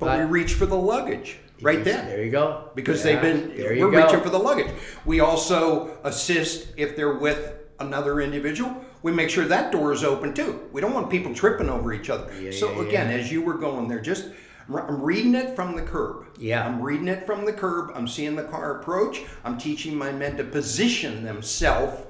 [0.00, 2.06] But we reach for the luggage right then.
[2.06, 2.70] There you go.
[2.74, 4.04] because Yeah, they've been There you we're go.
[4.04, 4.72] reaching for the luggage
[5.04, 10.32] we also assist if they're with another individual we make sure that door is open
[10.32, 10.66] too.
[10.72, 12.32] We don't want people tripping over each other.
[12.40, 13.18] Yeah, so yeah, again, yeah.
[13.18, 14.30] as you were going there, just
[14.66, 16.24] I'm reading it from the curb.
[16.38, 16.66] Yeah.
[16.66, 17.92] I'm reading it from the curb.
[17.94, 19.20] I'm seeing the car approach.
[19.44, 22.02] I'm teaching my men to position themselves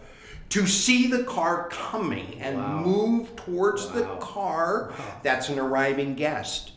[0.50, 2.82] to see the car coming and Wow.
[2.84, 4.16] move towards the Wow.
[4.20, 4.92] car.
[5.24, 6.70] That's an arriving guest.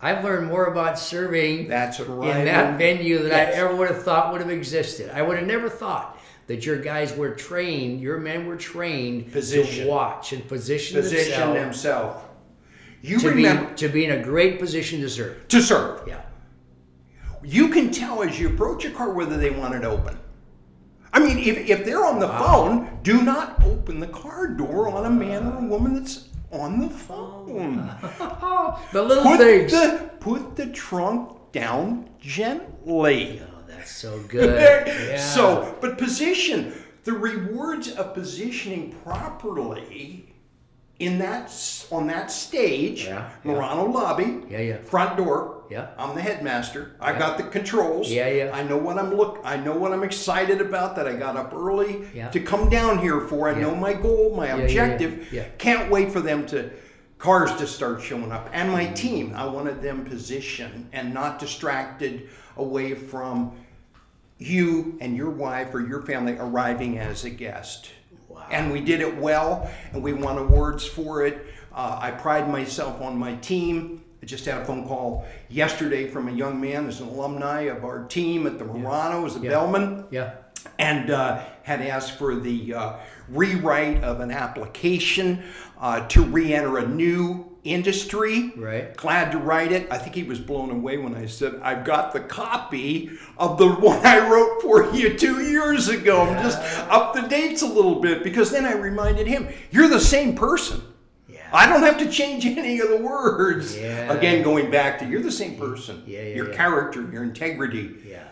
[0.00, 3.56] I've learned more about serving That's arriving in that venue than Yes.
[3.56, 5.10] I ever would have thought would have existed.
[5.12, 6.11] I would have never thought
[6.46, 9.84] that your guys were trained, your men were trained Position.
[9.84, 12.22] to watch and position, Position themselves.
[13.00, 15.48] You to remember be to be in a great position to serve.
[15.48, 16.06] to serve.
[16.06, 16.22] Yeah.
[17.42, 20.18] You can tell as you approach a car whether they want it open.
[21.12, 25.04] I mean, if, if they're on the phone, do not open the car door on
[25.04, 27.90] a man or a woman that's on the phone.
[28.92, 29.72] The little Put things.
[29.72, 33.42] the put the trunk down gently.
[33.82, 34.86] That's so good.
[34.86, 35.18] Yeah.
[35.18, 36.72] So, but position
[37.04, 40.28] the rewards of positioning properly
[41.00, 41.50] in that
[41.90, 43.52] on that stage, Yeah, yeah.
[43.74, 44.76] Lobby, Yeah, yeah.
[44.78, 45.64] front door.
[45.68, 45.88] Yeah.
[45.98, 46.94] I'm the headmaster.
[47.00, 48.08] I got the controls.
[48.08, 48.50] Yeah, yeah.
[48.54, 49.40] I know what I'm look.
[49.42, 50.94] I know what I'm excited about.
[50.94, 52.28] That I got up early Yeah.
[52.30, 53.48] to come down here for.
[53.48, 54.62] I know my goal, my yeah, yeah.
[54.62, 55.32] objective.
[55.32, 55.46] Yeah.
[55.58, 56.70] Can't wait for them to
[57.18, 59.32] cars to start showing up and my team.
[59.34, 63.52] I wanted them positioned and not distracted away from
[64.46, 67.90] you and your wife or your family arriving as a guest.
[68.28, 68.46] Wow.
[68.50, 71.46] And we did it well, and we won awards for it.
[71.72, 74.02] Uh, I pride myself on my team.
[74.22, 77.84] I just had a phone call yesterday from a young man, who's an alumni of
[77.84, 80.34] our team at the Murano, as a bellman yeah.
[80.78, 82.92] and uh, had asked for the uh,
[83.28, 85.42] rewrite of an application
[85.80, 88.52] uh, to re-enter a new industry.
[88.56, 88.96] Right.
[88.96, 89.86] Glad to write it.
[89.90, 93.68] I think he was blown away when I said, "I've got the copy of the
[93.80, 96.58] one I wrote for you two years ago." I'm just
[96.90, 100.82] up the dates a little bit because then I reminded him, "You're the same person."
[101.28, 101.40] Yeah.
[101.52, 103.78] I don't have to change any of the words.
[103.78, 104.12] Yeah.
[104.12, 106.02] Again, going back to you're the same person.
[106.06, 106.56] Yeah, yeah, your yeah.
[106.56, 108.24] character, your integrity Yeah.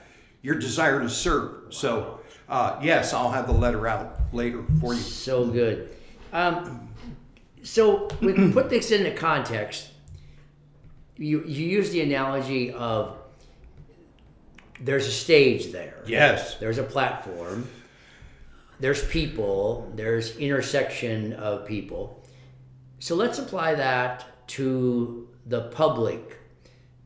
[0.42, 1.72] your desire to serve.
[1.72, 5.00] So, uh, yes, I'll have the letter out later for you.
[5.00, 5.90] So good.
[6.32, 6.88] Um,
[7.62, 9.88] so we put this into context.
[11.16, 13.16] You you use the analogy of
[14.80, 16.02] there's a stage there.
[16.06, 16.56] Yes.
[16.56, 17.68] There's a platform.
[18.80, 19.92] There's people.
[19.94, 22.22] There's intersection of people.
[22.98, 26.38] So let's apply that to the public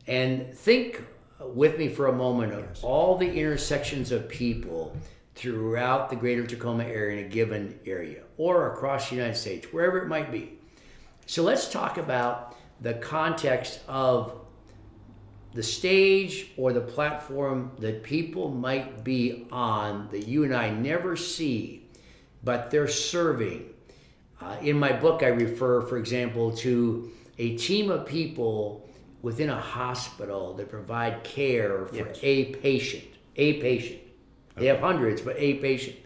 [0.07, 1.03] and think
[1.41, 4.97] with me for a moment of all the intersections of people
[5.35, 9.99] throughout the greater Tacoma area in a given area or across the United States, wherever
[9.99, 10.59] it might be.
[11.27, 14.41] So let's talk about the context of
[15.55, 21.17] the stage or the platform that people might be on that you and I never
[21.17, 21.87] see,
[22.43, 23.71] but they're serving.
[24.41, 28.89] Uh, in my book, I refer, for example, to a team of people
[29.23, 32.19] within a hospital that provide care for Yes.
[32.23, 33.05] a patient.
[33.37, 34.01] A patient.
[34.57, 35.97] They have hundreds, but a patient.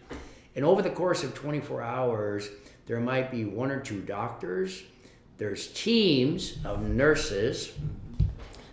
[0.55, 2.49] And over the course of 24 hours,
[2.87, 4.83] there might be one or two doctors.
[5.37, 7.71] There's teams of nurses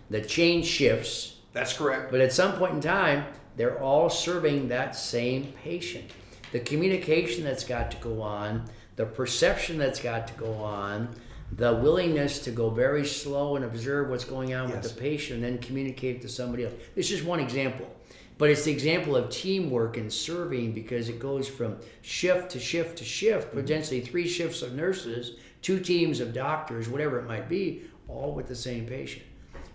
[0.09, 2.11] that change shifts, That's correct.
[2.11, 6.11] but at some point in time, they're all serving that same patient.
[6.51, 11.09] The communication that's got to go on, the perception that's got to go on,
[11.53, 14.83] the willingness to go very slow and observe what's going on Yes.
[14.83, 16.73] with the patient and then communicate to somebody else.
[16.95, 17.89] This is one example.
[18.37, 22.97] But it's the example of teamwork and serving because it goes from shift to shift
[22.99, 23.59] to shift, mm-hmm.
[23.59, 28.47] potentially three shifts of nurses, two teams of doctors, whatever it might be, all with
[28.47, 29.23] the same patient.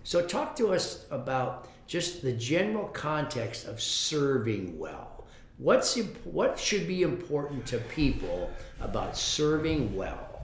[0.03, 5.25] So, talk to us about just the general context of serving well.
[5.57, 8.49] What's imp- what should be important to people
[8.81, 10.41] about serving well?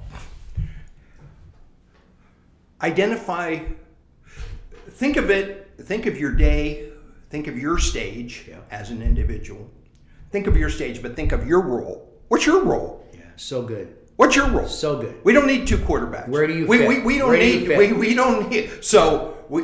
[2.82, 3.60] Identify,
[4.92, 6.90] think of it, think of your day,
[7.30, 8.58] think of your stage Yeah.
[8.72, 9.70] as an individual.
[10.32, 12.08] Think of your stage, but think of your role.
[12.28, 13.06] What's your role?
[13.14, 14.68] Yeah, so good, What's your role?
[14.68, 15.16] so good.
[15.24, 16.28] We don't need two quarterbacks.
[16.28, 16.88] Where do you we, fit?
[16.88, 17.68] We, we don't Where need.
[17.68, 17.78] fit?
[17.78, 18.84] We, we don't need.
[18.84, 19.64] So we,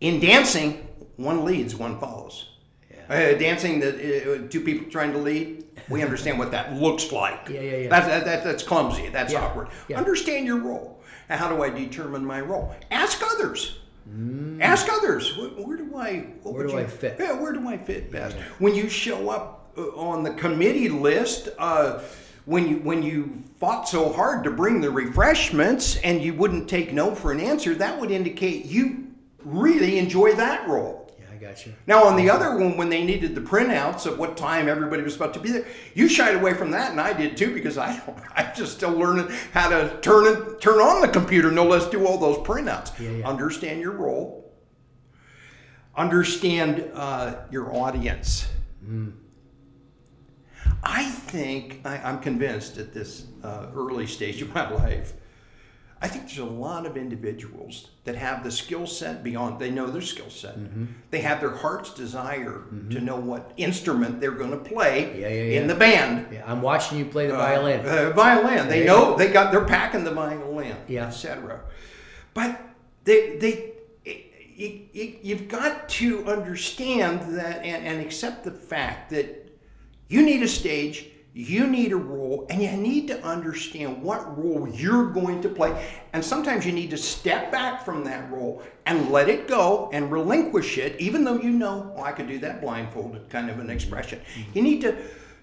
[0.00, 2.50] in dancing, one leads, one follows.
[3.08, 5.62] Uh, dancing, that uh, two people trying to lead.
[5.90, 7.50] We understand what that looks like.
[7.50, 7.88] Yeah, yeah, yeah.
[7.90, 9.10] That's that, that, that's clumsy.
[9.10, 9.68] That's Yeah, awkward.
[9.88, 9.98] yeah.
[9.98, 11.02] Understand your role.
[11.28, 12.74] How do I determine my role?
[12.90, 13.78] Ask others.
[14.60, 15.36] Ask others.
[15.36, 16.26] Where, where do I?
[16.42, 16.56] what Mm.
[16.56, 17.16] Where do you- I fit?
[17.18, 18.36] Yeah, where do I fit best?
[18.58, 22.00] When you show up uh, on the committee list, uh,
[22.44, 26.92] when you when you fought so hard to bring the refreshments and you wouldn't take
[26.92, 29.06] no for an answer, that would indicate you
[29.42, 31.03] really enjoy that role.
[31.44, 31.74] Yeah, got you.
[31.86, 35.16] Now, on the other one, when they needed the printouts of what time everybody was
[35.16, 37.96] about to be there, you shied away from that, and I did too because I
[37.98, 41.50] don't, I'm just still learning how to turn it, turn on the computer.
[41.50, 42.98] No less do all those printouts.
[42.98, 43.28] Yeah, yeah.
[43.28, 44.52] Understand your role.
[45.96, 48.48] Understand uh, your audience.
[50.82, 55.14] I think I, I'm convinced at this uh, early stage of my life.
[56.02, 59.86] I think there's a lot of individuals that have the skill set beyond, they know
[59.86, 60.58] their skill set.
[60.58, 60.84] Mm-hmm.
[61.10, 65.42] They have their heart's desire to know what instrument they're going to play Yeah, yeah,
[65.44, 65.60] yeah.
[65.60, 66.26] in the band.
[66.30, 67.80] Yeah, I'm watching you play the violin.
[67.86, 68.68] Uh, violin.
[68.68, 71.06] They know they got, they're packing the violin, Yeah.
[71.06, 71.60] etc.
[72.34, 72.60] But
[73.04, 73.72] they, they,
[74.54, 79.48] you, you, you've got to understand that and, and accept the fact that
[80.08, 84.68] you need a stage, you need a role, and you need to understand what role
[84.68, 85.84] you're going to play.
[86.12, 90.12] And sometimes you need to step back from that role and let it go and
[90.12, 93.68] relinquish it, even though you know, oh, I could do that blindfolded kind of an
[93.68, 94.20] expression.
[94.54, 94.96] You need to.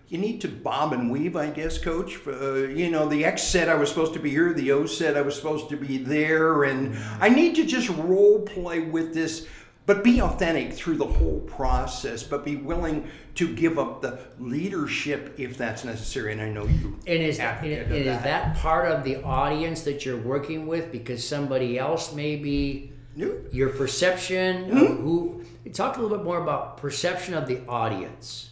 [0.08, 2.20] You need to bob and weave, I guess, Coach.
[2.28, 5.16] Uh, you know, the X said I was supposed to be here, the O said
[5.16, 9.48] I was supposed to be there, and I need to just role play with this
[9.86, 15.34] but be authentic through the whole process but be willing to give up the leadership
[15.38, 18.92] if that's necessary and i know you And is, and, and of is that part
[18.92, 23.36] of the audience that you're working with because somebody else maybe No.
[23.52, 24.78] your perception Hmm?
[24.78, 28.50] of who talk a little bit more about perception of the audience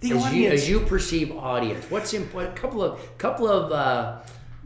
[0.00, 3.72] the as you, audience as you perceive audience what's important a couple of couple of
[3.72, 4.18] uh,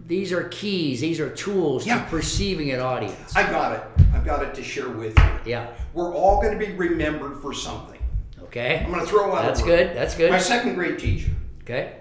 [0.07, 2.03] these are keys these are tools Yeah.
[2.05, 3.83] to perceiving an audience i got it
[4.15, 7.53] i've got it to share with you yeah we're all going to be remembered for
[7.53, 8.01] something
[8.43, 11.31] okay i'm going to throw out that's good that's good my second grade teacher
[11.63, 11.97] okay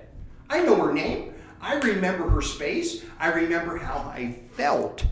[0.47, 1.33] I know her name.
[1.59, 3.03] I remember her space.
[3.19, 5.03] I remember how I felt.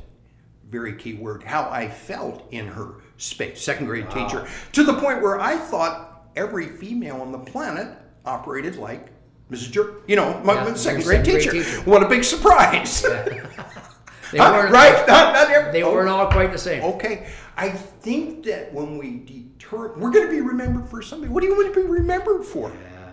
[0.69, 1.41] Very key word.
[1.41, 3.59] How I felt in her space.
[3.63, 4.47] Second grade teacher.
[4.73, 9.07] To the point where I thought every female on the planet operated like
[9.53, 9.71] Mrs.
[9.71, 10.03] Jerk.
[10.07, 11.51] You know, my, Yeah, second grade teacher.
[11.51, 11.81] teacher.
[11.81, 13.01] What a big surprise.
[14.31, 14.51] they Huh?
[14.53, 15.07] weren't right?
[15.07, 17.27] Not, not every, they oh, weren't all quite the same Okay.
[17.55, 21.31] I think that when we deter, we're going to be remembered for something.
[21.31, 22.69] What do you want to be remembered for?
[22.71, 23.11] yeah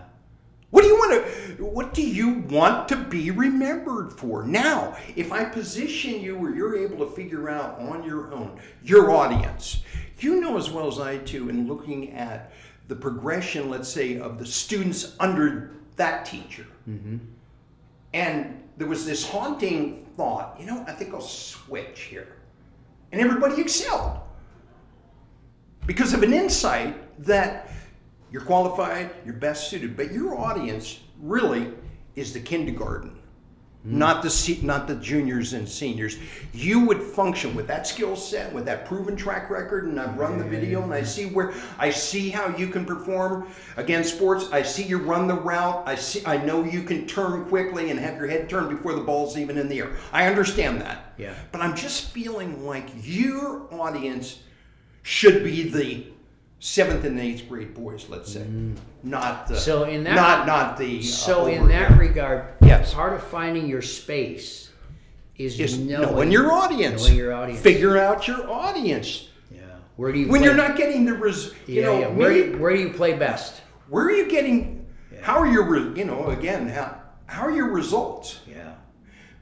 [0.71, 4.45] What do you want to what do you want to be remembered for?
[4.45, 9.11] Now, if I position you where you're able to figure out on your own your
[9.11, 9.83] audience,
[10.19, 12.53] you know as well as I do in looking at
[12.89, 16.67] the progression, let's say, of the students under that teacher.
[18.15, 22.37] And there was this haunting thought, you know, I think I'll switch here.
[23.13, 24.19] And everybody excelled
[25.87, 27.69] because of an insight that
[28.33, 31.71] you're qualified, you're best suited, but your audience really
[32.17, 33.19] is the kindergarten,
[33.87, 33.93] Mm.
[33.93, 36.19] not the se- not the juniors and seniors.
[36.53, 40.37] You would function with that skill set, with that proven track record, and I've run
[40.39, 44.51] the video and I see where I see how you can perform against sports.
[44.53, 45.83] I see you run the route.
[45.87, 49.01] I see I know you can turn quickly and have your head turned before the
[49.01, 49.97] ball's even in the air.
[50.13, 51.15] I understand that.
[51.17, 51.33] Yeah.
[51.51, 54.41] But I'm just feeling like your audience
[55.03, 56.05] should be the
[56.61, 58.47] seventh and eighth grade boys, let's say,
[59.03, 59.59] not the Mm.
[59.59, 62.95] So in that- not not the uh, So in over- that regard, Yes.
[62.95, 64.71] part of finding your space
[65.37, 67.61] is is knowing, knowing your audience, knowing your audience.
[67.63, 69.29] figure out your audience.
[69.51, 69.61] Yeah.
[69.97, 72.09] Where do you When play, you're not getting the res, you yeah, know, yeah.
[72.09, 73.63] Where, do you, where do you play best?
[73.89, 74.87] where are you getting?
[75.23, 76.95] How are your, you know, again, how
[77.27, 78.41] how are your results?
[78.47, 78.73] Yeah.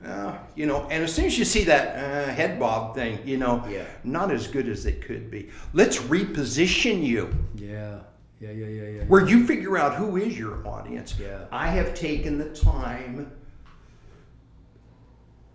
[0.05, 3.37] Uh, you know, and as soon as you see that uh, head bob thing, you
[3.37, 3.85] know, Yeah.
[4.05, 5.51] not as good as it could be.
[5.73, 7.35] Let's reposition you.
[7.57, 7.99] Yeah.
[8.41, 8.51] Yeah.
[8.53, 8.67] Yeah.
[8.67, 8.89] Yeah.
[8.89, 9.03] Yeah.
[9.05, 11.17] where you figure out who is your audience.
[11.21, 11.47] Yeah.
[11.51, 13.33] I have taken the time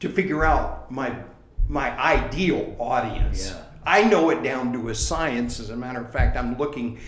[0.02, 1.16] to figure out my
[1.70, 3.52] my ideal audience.
[3.52, 3.64] Yeah.
[3.86, 5.62] I know it down to a science.
[5.62, 7.00] As a matter of fact, I'm looking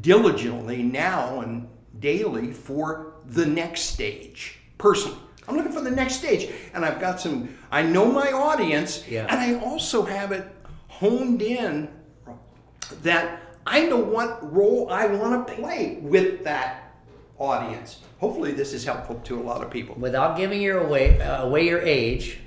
[0.00, 4.60] diligently now and daily for the next stage.
[4.78, 7.56] Personally, I'm looking for the next stage, and I've got some.
[7.70, 9.26] I know my audience, Yeah.
[9.28, 10.46] and I also have it
[10.88, 11.88] honed in
[13.02, 16.92] that I know what role I want to play with that
[17.38, 18.00] audience.
[18.20, 19.94] Hopefully, this is helpful to a lot of people.
[19.98, 22.38] Without giving your away uh, away your age,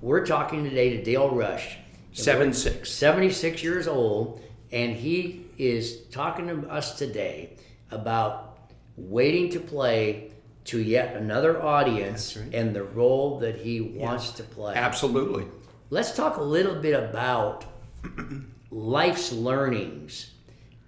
[0.00, 1.78] we're talking today to Dale Rush,
[2.12, 2.90] Seven six.
[2.92, 7.56] 76 years old, and he is talking to us today
[7.90, 8.58] about
[8.96, 10.30] waiting to play
[10.64, 12.54] to yet another audience right.
[12.54, 14.74] and the role that he wants to play.
[14.74, 15.44] Absolutely.
[15.90, 17.64] Let's talk a little bit about
[18.70, 20.30] life's learnings.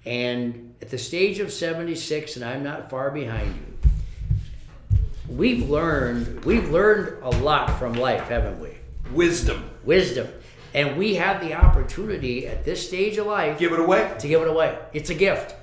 [0.04, 4.96] And at the stage of 76, and I'm not far behind you,
[5.28, 8.70] we've learned we've learned a lot from life, haven't we?
[9.12, 9.68] Wisdom.
[9.84, 10.28] Wisdom.
[10.74, 14.14] And we have the opportunity at this stage of life Give it away.
[14.18, 14.78] to give it away.
[14.92, 15.54] It's a gift.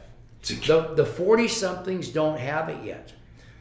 [0.41, 3.13] It's a The the forty somethings don't have it yet.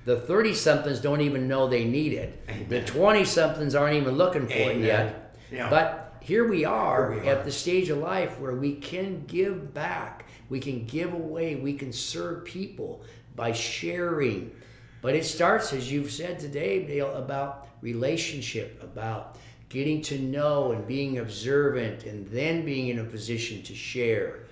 [0.04, 2.68] The thirty somethings don't even know they need it.
[2.68, 4.82] The twenty somethings aren't even looking for Amen.
[4.82, 5.36] it yet.
[5.50, 5.70] Yeah.
[5.70, 7.44] But here we are Here we at are.
[7.44, 10.26] the stage of life where we can give back.
[10.48, 11.56] We can give away.
[11.56, 13.04] We can serve people
[13.36, 14.52] by sharing.
[15.00, 19.36] But it starts, as you've said today, Dale, about relationship, about
[19.68, 24.44] getting to know and being observant, and then being in a position to share.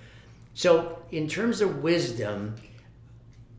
[0.54, 2.56] So, in terms of wisdom,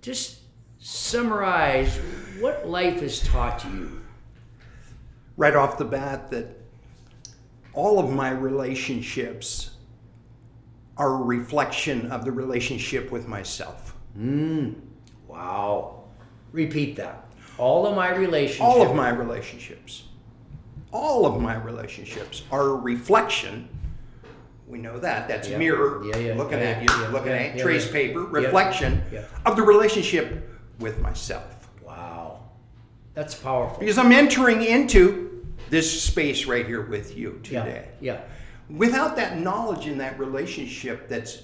[0.02, 0.41] just
[0.82, 1.96] summarize
[2.40, 4.00] what life has taught you.
[5.38, 6.46] right off the bat that
[7.74, 9.72] all of my relationships
[10.98, 13.96] are a reflection of the relationship with myself.
[14.20, 14.76] Mm,
[15.28, 16.04] wow.
[16.52, 17.26] Repeat that.
[17.58, 18.62] All of my relationships.
[18.62, 20.04] All of my relationships,
[20.92, 23.68] all of my relationships are a reflection.
[24.68, 25.28] We know that.
[25.28, 25.58] That's Yeah.
[25.58, 29.24] mirror Yeah, yeah, looking at you, looking at trace paper, reflection Yeah.
[29.46, 30.50] of the relationship
[30.82, 31.70] with myself.
[31.86, 32.40] Wow.
[33.14, 33.80] That's powerful.
[33.80, 37.88] Because I'm entering into this space right here with you today.
[38.02, 38.14] Yeah.
[38.14, 38.22] yeah.
[38.78, 41.44] without that knowledge in that relationship that's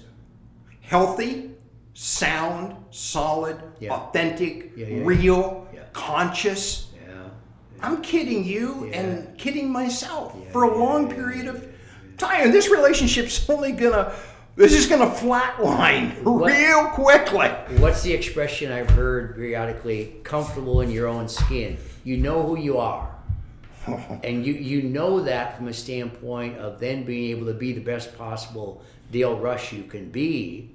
[0.80, 1.50] healthy,
[1.92, 3.92] sound, solid, Yeah.
[3.92, 7.28] authentic, Yeah, real, conscious, Yeah.
[7.82, 11.66] I'm kidding you and kidding myself for a long period of
[12.16, 12.44] time.
[12.46, 14.12] And this relationship's only gonna,
[14.58, 17.48] this is gonna flatline What- real quickly.
[17.78, 20.16] What's the expression I've heard periodically?
[20.24, 21.78] Comfortable in your own skin.
[22.04, 23.08] You know who you are.
[24.22, 27.80] And you, you know that from a standpoint of then being able to be the
[27.80, 30.70] best possible Dale Rush you can be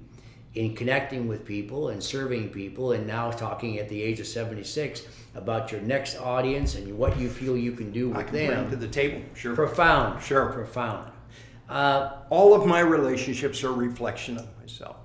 [0.54, 5.02] in connecting with people and serving people, and now talking at the age of 76
[5.34, 8.50] about your next audience and what you feel you can do I with can bring
[8.50, 8.70] them.
[8.70, 9.54] to the table, sure.
[9.54, 10.22] profound.
[10.22, 10.46] Sure.
[10.46, 11.10] Profound.
[11.68, 14.96] Uh, all of my relationships are a reflection of myself.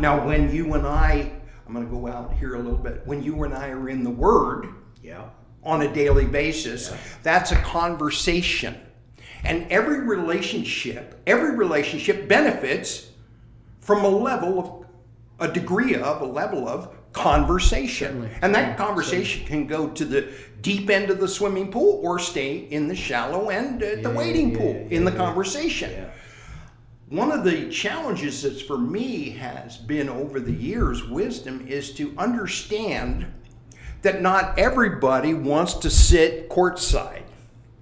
[0.00, 1.32] Now, when you and I,
[1.66, 3.02] I'm going to go out here a little bit.
[3.06, 4.68] When you and I are in the Word
[5.02, 5.24] yeah.
[5.64, 8.80] on a daily basis, that's a conversation.
[9.44, 13.10] And every relationship, every relationship benefits
[13.80, 14.86] from a level
[15.38, 18.08] of, a degree of, a level of conversation.
[18.08, 18.30] Certainly.
[18.42, 20.28] And that conversation can go to the
[20.60, 24.16] deep end of the swimming pool or stay in the shallow end at the Yeah,
[24.16, 25.16] wading yeah, pool yeah, in the yeah.
[25.16, 26.10] conversation Yeah.
[27.08, 32.12] one of the challenges that's for me has been over the years wisdom is to
[32.18, 33.26] understand
[34.02, 37.22] that not everybody wants to sit courtside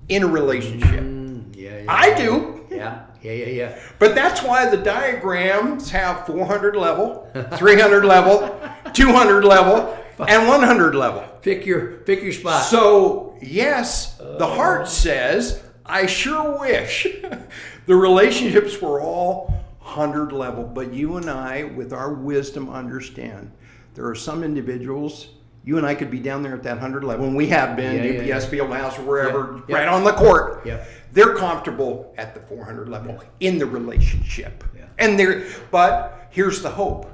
[0.09, 1.85] in a relationship Mm, yeah, yeah.
[1.89, 3.05] i do Yeah.
[3.23, 3.33] Yeah.
[3.33, 3.47] Yeah.
[3.47, 3.79] Yeah.
[3.99, 7.27] but that's why the diagrams have 400 level
[7.57, 8.61] 300 level
[8.95, 12.65] 200 level and 100 level Pick your pick your spot.
[12.65, 14.91] so, yes, the heart uh-huh.
[14.91, 17.07] says, I sure wish
[17.87, 20.65] the relationships were all 100 level.
[20.65, 23.53] But you and I, with our wisdom, understand
[23.95, 25.29] there are some individuals,
[25.65, 27.97] you and I could be down there at that 100 level, and we have been,
[27.97, 28.59] Yeah, yeah, UPS yeah.
[28.59, 29.77] Fieldhouse or wherever, Yeah, yeah.
[29.77, 30.63] right on the court.
[30.65, 30.85] Yeah.
[31.13, 34.65] They're comfortable at the 400 level in the relationship.
[34.75, 34.87] Yeah.
[34.99, 37.11] And they're, but here's the hope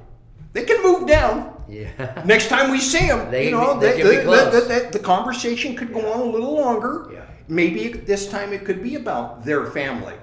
[0.52, 1.59] they can move down.
[1.70, 2.22] Yeah.
[2.24, 5.76] Next time we see them, They you know, they the, the, the, the, the conversation
[5.76, 7.08] could go on a little longer.
[7.12, 7.26] Yeah.
[7.48, 10.14] Maybe this time it could be about their family,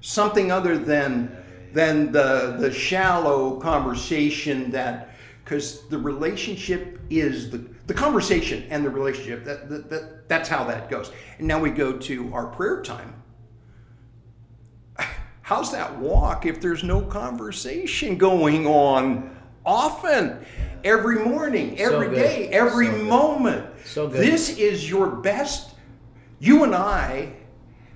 [0.00, 1.36] something other than
[1.72, 8.90] than the the shallow conversation that because the relationship is the the conversation and the
[8.90, 11.10] relationship that, that, that that's how that goes.
[11.38, 13.14] And now we go to our prayer time.
[15.42, 19.34] How's that walk if there's no conversation going on
[19.64, 20.44] often,
[20.84, 22.14] every morning, every good.
[22.14, 23.66] day, every So moment?
[23.84, 24.20] So good.
[24.20, 25.74] This is your best.
[26.40, 27.32] You and I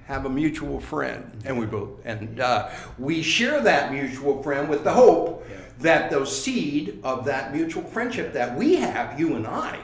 [0.06, 4.84] have a mutual friend, and we both, and uh, we share that mutual friend with
[4.84, 5.46] the hope
[5.78, 9.78] that the seed of that mutual friendship that we have, you and I,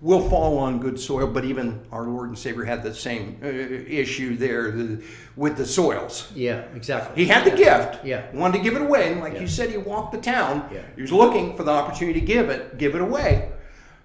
[0.00, 1.26] will fall on good soil.
[1.26, 5.02] But even our Lord and Savior had the same uh, issue there the,
[5.36, 6.30] with the soils.
[6.34, 6.62] Yeah.
[6.74, 7.22] Exactly.
[7.24, 8.24] He had the gift, Yeah.
[8.34, 9.40] wanted to give it away, and like Yeah.
[9.40, 10.68] you said, he walked the town.
[10.72, 10.80] Yeah.
[10.96, 13.50] He was looking for the opportunity to give it, give it away,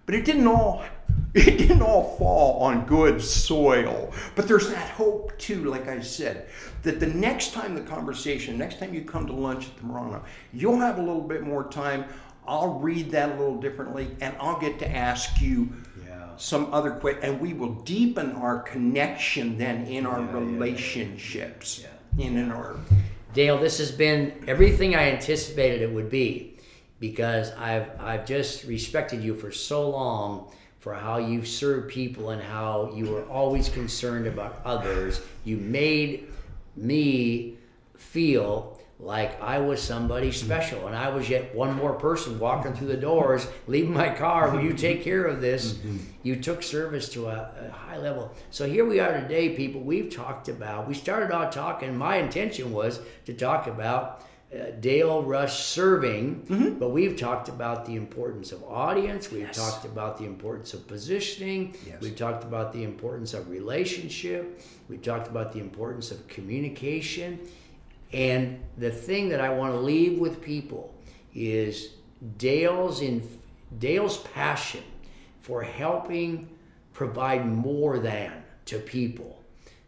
[0.05, 0.83] but it didn't all.
[1.33, 4.13] It didn't all fall on good soil.
[4.35, 6.47] But there's that hope too, like I said,
[6.83, 10.23] that the next time the conversation, next time you come to lunch at the Marano,
[10.53, 12.05] you'll have a little bit more time.
[12.47, 15.69] I'll read that a little differently, and I'll get to ask you
[16.07, 16.27] Yeah.
[16.37, 20.39] some other quick, and we will deepen our connection then in our Yeah, yeah, yeah,
[20.39, 20.51] yeah.
[20.53, 21.83] relationships,
[22.17, 22.25] Yeah.
[22.25, 22.75] in in our
[23.33, 26.57] Dale, this has been everything I anticipated it would be
[27.01, 32.41] because I've I've just respected you for so long for how you've served people and
[32.41, 35.19] how you were always concerned about others.
[35.43, 36.27] You made
[36.77, 37.55] me
[37.97, 42.87] feel like I was somebody special and I was yet one more person walking through
[42.87, 44.51] the doors, leaving my car.
[44.51, 45.73] Will you take care of this?
[45.73, 45.97] Mm-hmm.
[46.23, 48.31] You took service to a, a, high level.
[48.51, 49.81] So here we are today, people.
[49.81, 55.23] We've talked about, we started out talking, my intention was to talk about uh, Dale
[55.23, 56.79] Rush serving, mm-hmm.
[56.79, 59.29] but we've talked about the importance of audience.
[59.29, 59.57] We've yes.
[59.57, 61.75] talked about the importance of positioning.
[61.85, 61.99] Yes.
[61.99, 64.61] We've talked about the importance of relationship.
[64.87, 67.39] We've talked about the importance of communication
[68.15, 70.95] and the thing that I want to leave with people
[71.33, 71.89] is
[72.37, 73.27] Dale's in
[73.77, 74.83] Dale's passion
[75.41, 76.47] for helping
[76.93, 78.31] provide more than
[78.67, 79.43] to people,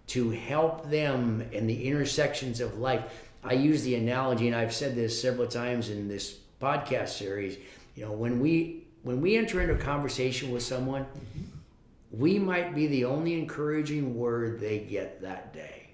[0.08, 3.30] to help them in the intersections of life.
[3.46, 7.58] I use the analogy, and I've said this several times in this podcast series.
[7.96, 12.20] You know, when we when we enter into a conversation with someone, mm-hmm.
[12.20, 15.87] we might be the only encouraging word they get that day.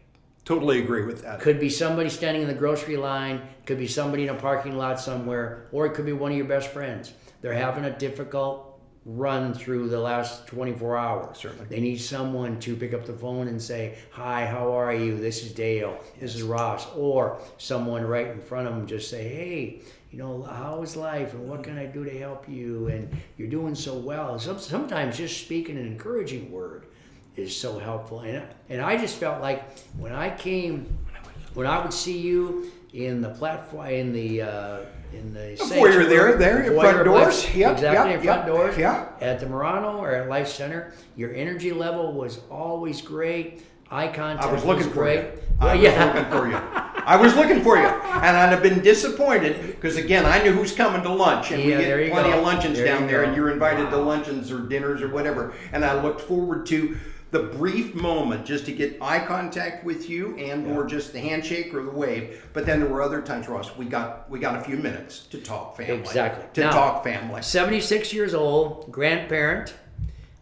[0.45, 1.39] Totally agree with that.
[1.39, 4.99] Could be somebody standing in the grocery line, could be somebody in a parking lot
[4.99, 7.13] somewhere, or it could be one of your best friends.
[7.41, 8.73] They're having a difficult
[9.05, 11.37] run through the last 24 hours.
[11.37, 11.65] Certainly.
[11.67, 15.17] They need someone to pick up the phone and say, Hi, how are you?
[15.17, 15.97] This is Dale.
[16.19, 16.87] This is Ross.
[16.95, 19.81] Or someone right in front of them just say, Hey,
[20.11, 22.87] you know, how is life and what can I do to help you?
[22.87, 24.39] And you're doing so well.
[24.39, 26.85] Sometimes just speaking an encouraging word
[27.35, 28.21] is so helpful.
[28.21, 30.97] And and I just felt like when I came,
[31.53, 34.79] when I would see you in the platform in the uh,
[35.13, 39.09] in the, the foyer there, there, your front doors, yeah, exactly, yep, front doors, yeah,
[39.21, 43.63] at the Marano or at Life Center, your energy level was always great.
[43.91, 44.47] Eye contact.
[44.47, 45.19] I was looking was for great.
[45.19, 45.31] you.
[45.61, 46.05] Well, I yeah.
[46.05, 46.83] was looking for you.
[47.05, 50.71] I was looking for you, and I'd have been disappointed because again, I knew who's
[50.71, 52.39] coming to lunch, and yeah, we get plenty go.
[52.39, 53.27] of luncheons there down there, go.
[53.27, 53.91] and you're invited wow.
[53.91, 55.53] to luncheons or dinners or whatever.
[55.73, 56.97] And I looked forward to
[57.33, 60.73] the brief moment just to get eye contact with you and yeah.
[60.73, 63.85] or just the handshake or the wave but then there were other times ross we
[63.85, 65.95] got we got a few minutes to talk family.
[65.95, 66.45] Exactly.
[66.53, 67.41] To now, talk family.
[67.41, 69.73] 76 years old grandparent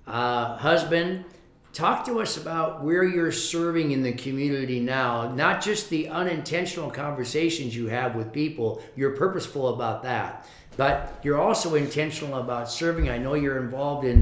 [0.05, 1.25] uh, husband.
[1.73, 6.91] Talk to us about where you're serving in the community now not just the unintentional
[6.91, 8.83] conversations you have with people.
[8.97, 10.45] You're purposeful about that
[10.81, 14.19] but you're also intentional about serving i know you're involved in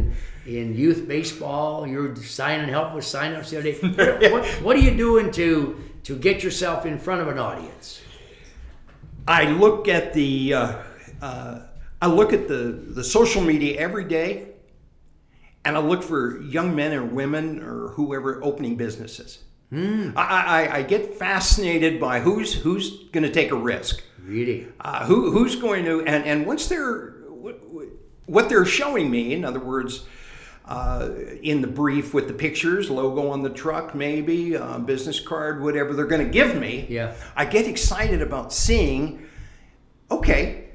[0.49, 1.86] in youth baseball.
[1.88, 4.30] You're signing help with signups the other day.
[4.32, 8.01] What, what, are you doing to to get yourself in front of an audience?
[9.28, 10.76] I look at the uh,
[11.22, 11.60] uh,
[12.01, 14.47] I look at the the social media every day,
[15.66, 19.39] and I look for young men or women or whoever opening businesses.
[19.72, 20.14] Mm.
[20.16, 24.01] I, I, I, get fascinated by who's who's going to take a risk.
[24.30, 24.67] Really?
[24.80, 27.59] Uh, who who's going to and and what's their what,
[28.27, 29.34] what they're showing me?
[29.34, 30.05] In other words,
[30.65, 31.09] uh,
[31.41, 35.95] in the brief with the pictures, logo on the truck, maybe, uh, business card, whatever
[35.95, 36.86] they're going to give me.
[36.88, 37.15] Yeah.
[37.36, 39.27] I get excited about seeing,
[40.11, 40.65] okay,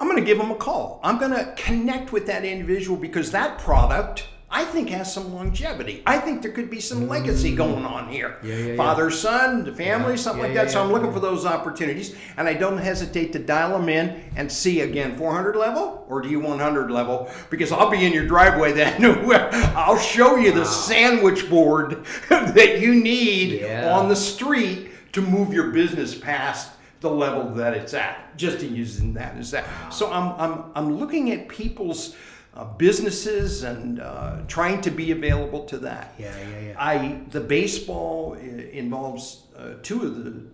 [0.00, 1.00] I'm going to give them a call.
[1.02, 6.00] I'm going to connect with that individual because that product I think has some longevity.
[6.06, 8.38] I think there could be some legacy going on here.
[8.40, 9.16] Yeah, yeah, Father, yeah.
[9.16, 10.70] son, the family, something like that.
[10.70, 14.50] so I'm looking for those opportunities, and I don't hesitate to dial them in and
[14.50, 17.28] see again 400 level or do you 100 level?
[17.50, 19.04] Because I'll be in your driveway then.
[19.76, 20.66] I'll show you the wow.
[20.66, 27.50] sandwich board that you need on the street to move your business past the level
[27.54, 28.36] that it's at.
[28.36, 29.92] Just in using that as that.
[29.92, 32.14] So I'm I'm I'm looking at people's
[32.54, 36.14] uh, businesses and uh, trying to be available to that.
[36.18, 36.74] Yeah, yeah, yeah.
[36.78, 40.44] I the baseball uh, involves uh, two of the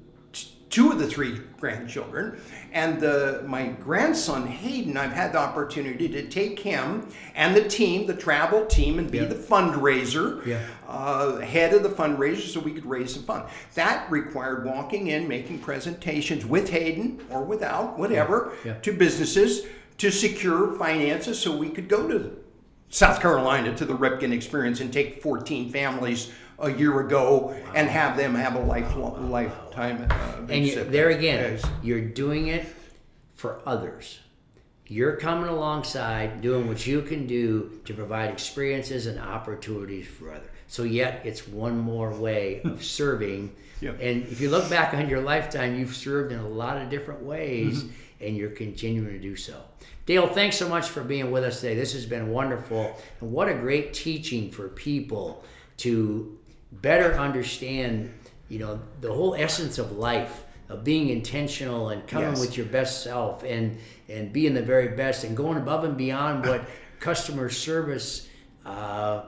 [0.71, 2.41] two of the three grandchildren,
[2.73, 4.97] and the, my grandson Hayden.
[4.97, 9.19] I've had the opportunity to take him and the team, the travel team, and be
[9.19, 9.25] yeah.
[9.25, 10.65] the fundraiser, yeah.
[10.89, 13.45] uh, head of the fundraiser, so we could raise some fund.
[13.75, 18.75] That required walking in, making presentations with Hayden or without, whatever, yeah.
[18.75, 19.67] to businesses
[20.01, 22.35] to secure finances so we could go to
[22.89, 27.73] South Carolina to the Ripken experience and take 14 families a year ago wow.
[27.75, 30.07] and have them have a lifelong lifetime.
[30.09, 31.71] Uh, and you, there again, yes.
[31.83, 32.67] you're doing it
[33.35, 34.21] for others.
[34.87, 40.49] You're coming alongside, doing what you can do to provide experiences and opportunities for others.
[40.67, 43.55] So yet, it's one more way of serving.
[43.83, 47.23] And if you look back on your lifetime, you've served in a lot of different
[47.23, 47.93] ways, mm-hmm.
[48.21, 49.61] And you're continuing to do so.
[50.07, 51.75] Dale, thanks so much for being with us today.
[51.75, 52.97] This has been wonderful.
[53.21, 55.45] And what a great teaching for people
[55.79, 56.39] to
[56.73, 58.13] better understand,
[58.49, 62.41] you know, the whole essence of life, of being intentional and coming yes.
[62.41, 63.77] with your best self and
[64.09, 66.65] and being the very best and going above and beyond what
[67.01, 68.29] customer service
[68.67, 69.23] uh,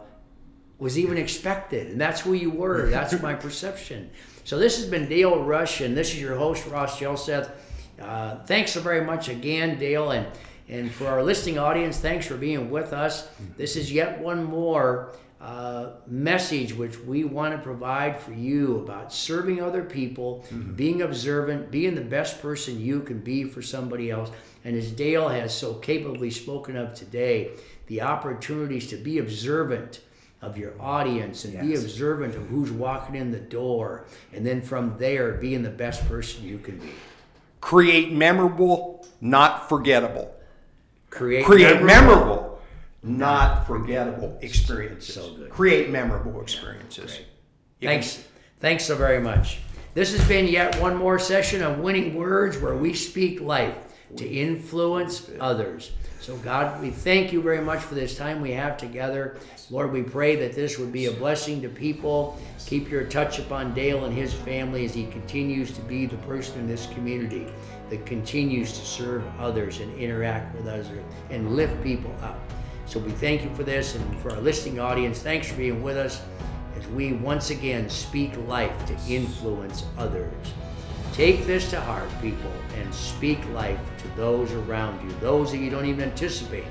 [0.79, 1.89] was even expected.
[1.89, 2.91] And that's who you were.
[2.91, 4.11] That's my perception.
[4.45, 7.51] So this has been Dale Rush, and this is your host, Ross Jelseth.
[8.03, 10.11] Uh, thanks so very much again, Dale.
[10.11, 10.27] And,
[10.69, 13.29] and for our listening audience, thanks for being with us.
[13.57, 19.13] This is yet one more uh, message which we want to provide for you about
[19.13, 20.73] serving other people, mm-hmm.
[20.75, 24.31] being observant, being the best person you can be for somebody else.
[24.65, 27.51] And as Dale has so capably spoken of today,
[27.89, 30.01] the opportunities to be observant
[30.41, 31.65] of your audience and yes.
[31.65, 34.07] be observant of who's walking in the door.
[34.33, 36.91] And then from there, being the best person you can be.
[37.63, 40.35] Create memorable, not forgettable.
[41.09, 42.63] Create, Create memorable, memorable
[43.03, 45.15] not forgettable experiences.
[45.15, 45.51] So good.
[45.51, 47.21] Create memorable experiences.
[47.81, 48.25] Yeah, Thanks.
[48.61, 49.61] Thanks so very much.
[49.95, 53.77] This has been yet one more session of Winning Words where we speak life
[54.17, 55.93] to influence others.
[56.23, 59.39] So, God, we thank you very much for this time we have together.
[59.71, 62.41] Lord, we pray that this would be a blessing to people.
[62.65, 66.61] Keep your touch upon Dale and his family as he continues to be the person
[66.61, 67.49] in this community
[67.91, 70.87] that continues to serve others and interact with others
[71.31, 72.39] and lift people up.
[72.87, 75.19] So we thank you for this and for our listening audience.
[75.19, 76.23] Thanks for being with us
[76.79, 80.33] as we once again speak life to influence others.
[81.13, 85.69] Take this to heart, people, and speak life to those around you, those that you
[85.69, 86.65] don't even anticipate.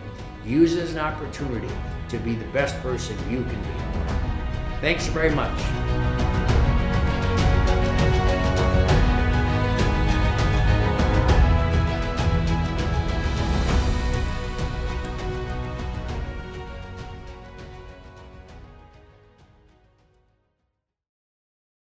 [0.43, 1.69] Use it as an opportunity
[2.09, 4.81] to be the best person you can be.
[4.81, 6.30] Thanks very much.